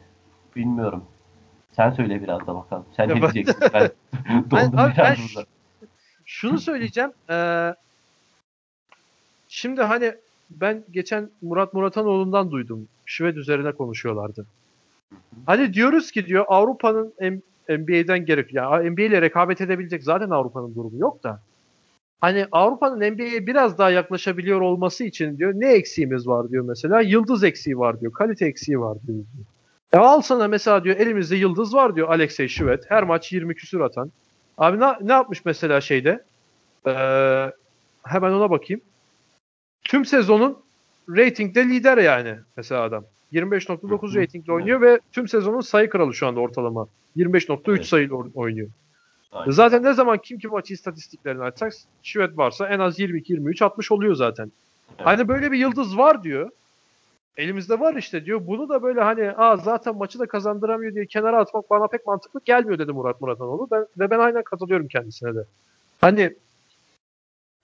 [0.57, 1.05] bilmiyorum.
[1.73, 2.85] Sen söyle biraz da bakalım.
[2.97, 3.71] Sen ne diyeceksin?
[3.75, 3.91] Ben
[4.51, 5.17] dondum ben, ben
[6.25, 7.13] şunu söyleyeceğim.
[7.31, 7.75] Ee,
[9.49, 10.15] şimdi hani
[10.51, 12.89] ben geçen Murat Muratanoğlu'ndan duydum.
[13.07, 14.47] Şived üzerine konuşuyorlardı.
[15.47, 17.15] Hani diyoruz ki diyor Avrupa'nın
[17.69, 21.41] NBA'den gerek ya NBA ile rekabet edebilecek zaten Avrupa'nın durumu yok da.
[22.21, 27.01] Hani Avrupa'nın NBA'ye biraz daha yaklaşabiliyor olması için diyor ne eksiğimiz var diyor mesela.
[27.01, 28.13] Yıldız eksiği var diyor.
[28.13, 29.19] Kalite eksiği var diyor.
[29.93, 32.91] E al sana mesela diyor elimizde yıldız var diyor Alexey Şivet.
[32.91, 34.13] Her maç 20 küsür atan.
[34.59, 36.25] Abi ne, ne yapmış mesela şeyde?
[36.87, 37.53] Ee,
[38.03, 38.81] hemen ona bakayım.
[39.85, 40.59] Tüm sezonun
[41.09, 43.05] ratingde lider yani mesela adam.
[43.33, 46.87] 25.9 ratingle oynuyor ve tüm sezonun sayı kralı şu anda ortalama.
[47.17, 47.87] 25.3 evet.
[47.87, 48.69] sayıyla oynuyor.
[49.33, 49.51] Aynen.
[49.51, 51.73] Zaten ne zaman kim kim maçı istatistiklerini açsak
[52.03, 54.53] Şivet varsa en az 22-23 60 oluyor zaten.
[54.91, 55.07] Evet.
[55.07, 56.51] Hani böyle bir yıldız var diyor.
[57.37, 58.47] Elimizde var işte diyor.
[58.47, 62.41] Bunu da böyle hani Aa, zaten maçı da kazandıramıyor diye kenara atmak bana pek mantıklı
[62.45, 63.69] gelmiyor dedi Murat Muratanoğlu.
[63.71, 65.45] Ben, ve ben aynen katılıyorum kendisine de.
[66.01, 66.35] Hani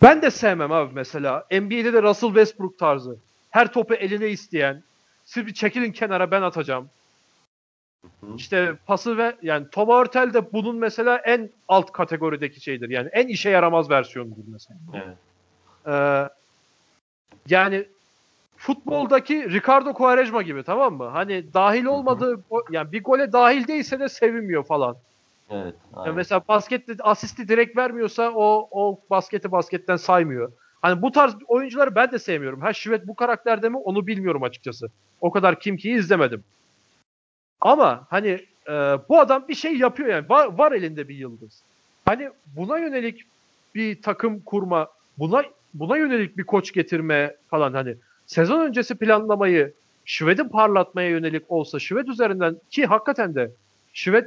[0.03, 1.47] ben de sevmem abi mesela.
[1.53, 3.17] NBA'de de Russell Westbrook tarzı.
[3.51, 4.83] Her topu eline isteyen.
[5.29, 6.91] Siz bir çekilin kenara ben atacağım.
[8.37, 12.89] İşte pası ve yani Tom Hurtel de bunun mesela en alt kategorideki şeydir.
[12.91, 14.81] Yani en işe yaramaz versiyonudur mesela.
[14.95, 15.17] Evet.
[15.87, 16.29] Ee,
[17.49, 17.87] yani
[18.57, 21.05] futboldaki Ricardo Quaresma gibi tamam mı?
[21.05, 24.97] Hani dahil olmadığı yani bir gole dahil değilse de sevinmiyor falan.
[25.51, 25.75] Evet.
[25.97, 30.53] Yani mesela baskette asisti direkt vermiyorsa o o basketi basketten saymıyor.
[30.83, 32.61] Hani bu tarz oyuncuları ben de sevmiyorum.
[32.61, 34.89] Ha Şivet bu karakterde mi onu bilmiyorum açıkçası.
[35.21, 36.45] O kadar kim ki izlemedim.
[37.61, 38.29] Ama hani
[38.69, 38.73] e,
[39.09, 40.29] bu adam bir şey yapıyor yani.
[40.29, 41.63] Var, var elinde bir yıldız.
[42.05, 43.23] Hani buna yönelik
[43.75, 45.43] bir takım kurma, buna
[45.75, 49.73] buna yönelik bir koç getirme falan hani sezon öncesi planlamayı
[50.05, 53.51] Şved'i parlatmaya yönelik olsa Şved üzerinden ki hakikaten de
[53.93, 54.27] Şved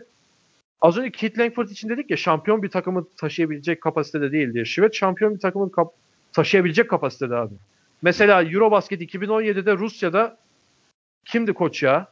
[0.81, 4.65] az önce Kit Langford için dedik ya şampiyon bir takımı taşıyabilecek kapasitede değil diye.
[4.65, 5.93] Şved şampiyon bir takımı kap-
[6.33, 7.53] taşıyabilecek kapasitede abi.
[8.01, 10.37] Mesela Eurobasket 2017'de Rusya'da
[11.25, 12.07] kimdi koç ya?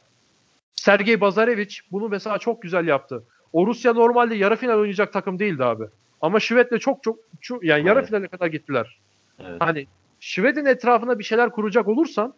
[0.74, 3.24] Sergey Bazarevic bunu mesela çok güzel yaptı.
[3.52, 5.84] O Rusya normalde yarı final oynayacak takım değildi abi.
[6.20, 8.08] Ama Şved'le çok çok, çok yani yarı evet.
[8.08, 8.98] finale kadar gittiler.
[9.38, 9.60] Evet.
[9.60, 9.86] Hani
[10.20, 12.34] Şved'in etrafına bir şeyler kuracak olursan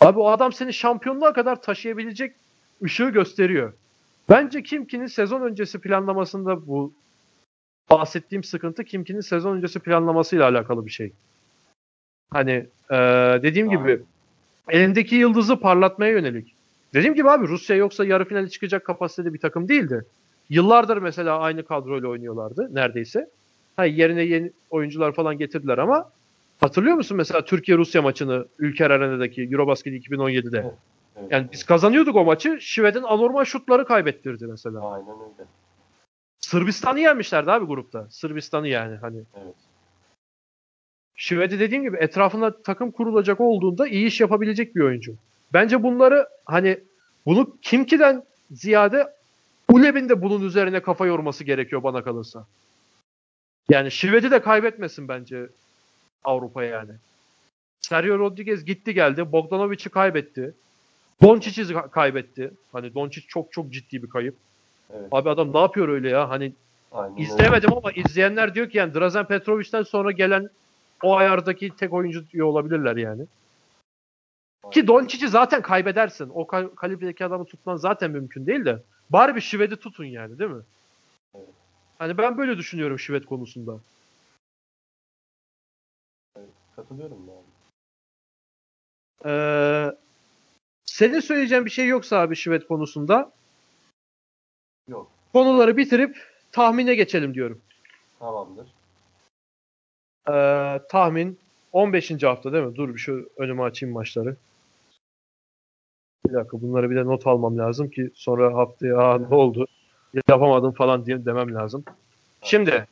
[0.00, 2.36] abi o adam seni şampiyonluğa kadar taşıyabilecek
[2.82, 3.72] ışığı gösteriyor.
[4.28, 6.92] Bence Kimki'nin sezon öncesi planlamasında bu
[7.90, 11.12] bahsettiğim sıkıntı Kimki'nin sezon öncesi planlamasıyla alakalı bir şey.
[12.30, 12.96] Hani ee,
[13.42, 13.82] dediğim Aynen.
[13.82, 14.02] gibi
[14.68, 16.54] elindeki yıldızı parlatmaya yönelik.
[16.94, 20.04] Dediğim gibi abi Rusya yoksa yarı finale çıkacak kapasitede bir takım değildi.
[20.50, 23.28] yıllardır mesela aynı kadroyla oynuyorlardı neredeyse.
[23.76, 26.10] Ha, yerine yeni oyuncular falan getirdiler ama
[26.60, 30.58] hatırlıyor musun mesela Türkiye-Rusya maçını Ülker Arena'daki Eurobasket 2017'de?
[30.58, 30.72] Evet.
[31.20, 32.58] Evet, Yani biz kazanıyorduk o maçı.
[32.60, 34.90] Şived'in anormal şutları kaybettirdi mesela.
[34.90, 35.48] Aynen öyle.
[36.40, 38.06] Sırbistan'ı yenmişlerdi abi grupta.
[38.10, 39.22] Sırbistan'ı yani hani.
[39.34, 39.54] Evet.
[41.16, 45.14] Şived'i dediğim gibi etrafında takım kurulacak olduğunda iyi iş yapabilecek bir oyuncu.
[45.52, 46.80] Bence bunları hani
[47.26, 49.14] bunu Kimki'den ziyade
[49.68, 52.46] Uleb'in de bunun üzerine kafa yorması gerekiyor bana kalırsa.
[53.68, 55.48] Yani Şived'i de kaybetmesin bence
[56.24, 56.92] Avrupa yani.
[57.80, 59.32] Sergio Rodriguez gitti geldi.
[59.32, 60.54] Bogdanovic'i kaybetti.
[61.22, 62.50] Doncic'i kaybetti.
[62.72, 64.36] Hani Doncic çok çok ciddi bir kayıp.
[64.90, 65.08] Evet.
[65.12, 66.30] Abi adam ne yapıyor öyle ya?
[66.30, 66.52] Hani
[66.92, 67.22] Aynen öyle.
[67.22, 70.50] İzlemedim ama izleyenler diyor ki yani Drazen Petrovic'ten sonra gelen
[71.02, 73.26] o ayardaki tek oyuncu diyor olabilirler yani.
[74.70, 76.30] Ki Doncic'i zaten kaybedersin.
[76.34, 78.82] O kal- kalibredeki adamı tutman zaten mümkün değil de.
[79.10, 80.62] Bari bir Şived'i tutun yani değil mi?
[81.34, 81.48] Evet.
[81.98, 83.78] Hani ben böyle düşünüyorum Şived konusunda.
[86.76, 87.48] Katılıyorum yani.
[89.24, 89.92] Ee,
[90.84, 93.32] senin söyleyeceğin bir şey yoksa abi Şived konusunda.
[95.32, 96.16] Konuları bitirip
[96.52, 97.60] tahmine geçelim diyorum.
[98.18, 98.66] Tamamdır.
[100.28, 101.38] Ee, tahmin
[101.72, 102.22] 15.
[102.22, 102.76] hafta değil mi?
[102.76, 104.36] Dur bir şu önüme açayım maçları.
[106.26, 109.66] Bir dakika bunları bir de not almam lazım ki sonra haftaya Aa, ne oldu
[110.28, 111.84] yapamadım falan diye demem lazım.
[112.42, 112.86] Şimdi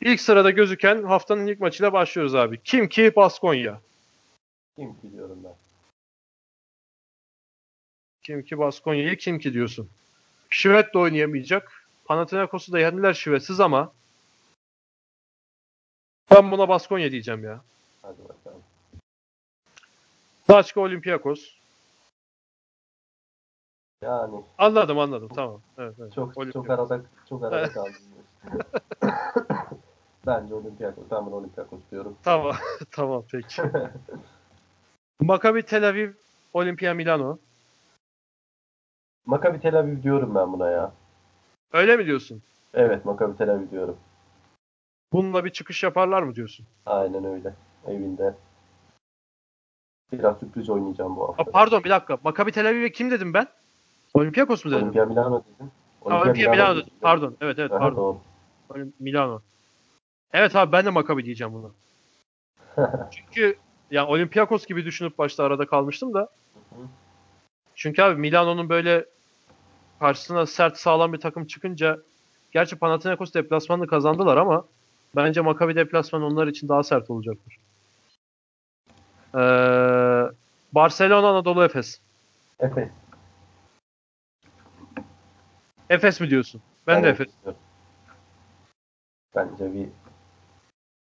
[0.00, 2.60] ilk sırada gözüken haftanın ilk maçıyla başlıyoruz abi.
[2.64, 3.80] Kim ki Baskonya.
[4.76, 5.54] Kim biliyorum ben.
[8.22, 9.88] Kim ki Baskonya'yı kim ki diyorsun.
[10.50, 11.86] Şivet de oynayamayacak.
[12.04, 13.92] Panathinaikos'u da yendiler Şivetsiz ama
[16.30, 17.60] ben buna Baskonya diyeceğim ya.
[18.02, 18.62] Hadi bakalım.
[20.48, 21.60] Başka Olympiakos.
[24.02, 25.60] Yani Anladım anladım tamam.
[25.78, 26.14] Evet, evet.
[26.14, 26.52] çok Olympiakos.
[26.52, 27.94] çok arada çok arada kaldım.
[30.26, 31.04] Bence Olympiakos.
[31.10, 32.16] Ben bunu Olympiakos diyorum.
[32.22, 32.56] Tamam
[32.90, 33.62] tamam peki.
[35.20, 36.12] Maccabi Tel Aviv
[36.52, 37.38] Olimpia Milano.
[39.30, 40.92] Maccabi Tel Aviv diyorum ben buna ya.
[41.72, 42.42] Öyle mi diyorsun?
[42.74, 43.96] Evet Maccabi Tel Aviv diyorum.
[45.12, 46.66] Bununla bir çıkış yaparlar mı diyorsun?
[46.86, 47.54] Aynen öyle.
[47.86, 48.34] Evinde.
[50.12, 51.44] Biraz sürpriz oynayacağım bu Aa, hafta.
[51.44, 52.18] pardon bir dakika.
[52.24, 53.46] Maccabi Tel Aviv'e kim dedim ben?
[54.14, 54.82] Olympiakos mu dedim?
[54.82, 55.70] Olimpia Milano dedim.
[56.04, 56.86] Ha, Olimpia Milano dedim.
[56.86, 56.98] dedim.
[57.00, 57.36] Pardon.
[57.40, 57.96] Evet evet pardon.
[57.96, 58.88] doğru.
[59.00, 59.40] Milano.
[60.32, 61.70] Evet abi ben de Maccabi diyeceğim buna.
[63.10, 63.56] Çünkü
[63.90, 66.28] ya Olympiakos gibi düşünüp başta arada kalmıştım da.
[67.74, 69.06] Çünkü abi Milano'nun böyle
[70.04, 71.98] karşısına sert sağlam bir takım çıkınca
[72.52, 74.64] gerçi Panathinaikos deplasmanını kazandılar ama
[75.16, 77.56] bence Maccabi deplasmanı onlar için daha sert olacaktır.
[79.34, 79.38] Ee,
[80.72, 82.00] Barcelona Anadolu Efes.
[82.60, 82.88] Efes.
[85.90, 86.62] Efes mi diyorsun?
[86.86, 87.28] Ben de Efes.
[87.44, 87.60] diyorum.
[89.36, 89.88] Bence bir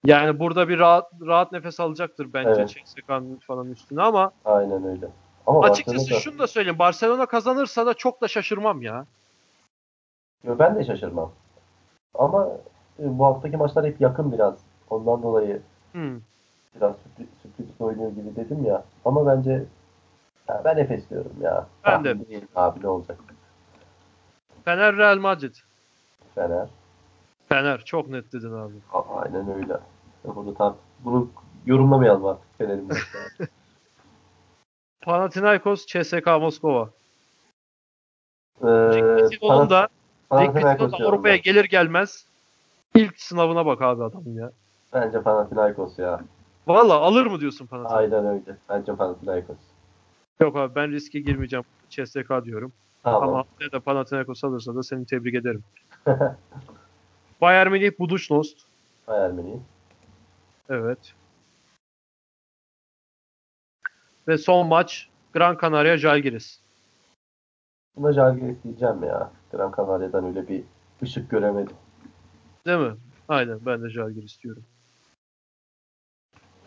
[0.05, 2.69] Yani burada bir rahat rahat nefes alacaktır bence Evet.
[2.69, 5.09] CSK'nın falan üstüne ama aynen öyle.
[5.47, 6.79] Ama açıkçası Barcelona- şunu da söyleyeyim.
[6.79, 9.07] Barcelona kazanırsa da çok da şaşırmam ya.
[10.45, 11.33] Yo, ben de şaşırmam.
[12.15, 12.49] Ama
[12.99, 14.55] e, bu haftaki maçlar hep yakın biraz.
[14.91, 15.63] Ondan dolayı
[15.93, 16.21] Hmm.
[16.77, 18.85] biraz sürpriz, sürpriz oynuyor gibi dedim ya.
[19.05, 19.65] Ama bence
[20.49, 21.67] ya ben Efes diyorum ya.
[21.85, 22.29] Ben de.
[22.29, 23.19] Değil Abi ne olacak?
[24.65, 25.55] Fener Real Madrid.
[26.35, 26.69] Fener.
[27.49, 28.75] Fener çok net dedin abi.
[28.93, 29.77] A- Aynen öyle.
[30.25, 31.29] Bunu tam bunu
[31.67, 32.89] yorumlamayalım artık Fener'in.
[35.03, 36.91] Panathinaikos CSKA Moskova.
[38.63, 39.89] Ee, Rick Pitino'nun da
[40.31, 42.27] diyorum Avrupa'ya gelir gelmez
[42.95, 44.51] ilk sınavına bak abi adamın ya.
[44.93, 46.21] Bence Panathinaikos ya.
[46.67, 48.13] Valla alır mı diyorsun Panathinaikos?
[48.15, 48.57] Aynen öyle.
[48.69, 49.57] Bence Panathinaikos.
[50.41, 51.65] Yok abi ben riske girmeyeceğim.
[51.91, 52.73] CSK diyorum.
[53.05, 53.35] Ama Tamam.
[53.35, 55.65] haftaya da Panathinaikos alırsa da seni tebrik ederim.
[57.41, 58.59] Bayern Münih Budućnost.
[59.09, 59.59] Bayern Münih.
[60.69, 61.15] Evet.
[64.29, 66.61] Ve son maç Gran Canaria Žalgiris.
[67.97, 69.31] Buna Žalgiris diyeceğim ya.
[69.53, 70.65] Gran Canaria'dan öyle bir
[71.03, 71.77] ışık göremedim.
[72.67, 72.97] Değil mi?
[73.29, 74.65] Aynen ben de Žalgiris diyorum.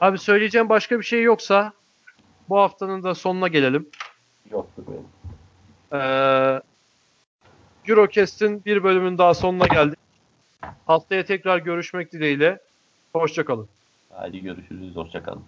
[0.01, 1.73] Abi söyleyeceğim başka bir şey yoksa
[2.49, 3.89] bu haftanın da sonuna gelelim.
[4.51, 5.05] Yoktur benim.
[5.93, 6.61] Ee,
[7.87, 9.99] Eurocast'in bir bölümün daha sonuna geldik.
[10.85, 12.59] Haftaya tekrar görüşmek dileğiyle.
[13.13, 13.67] Hoşçakalın.
[14.13, 14.95] Hadi görüşürüz.
[14.95, 15.43] Hoşçakalın.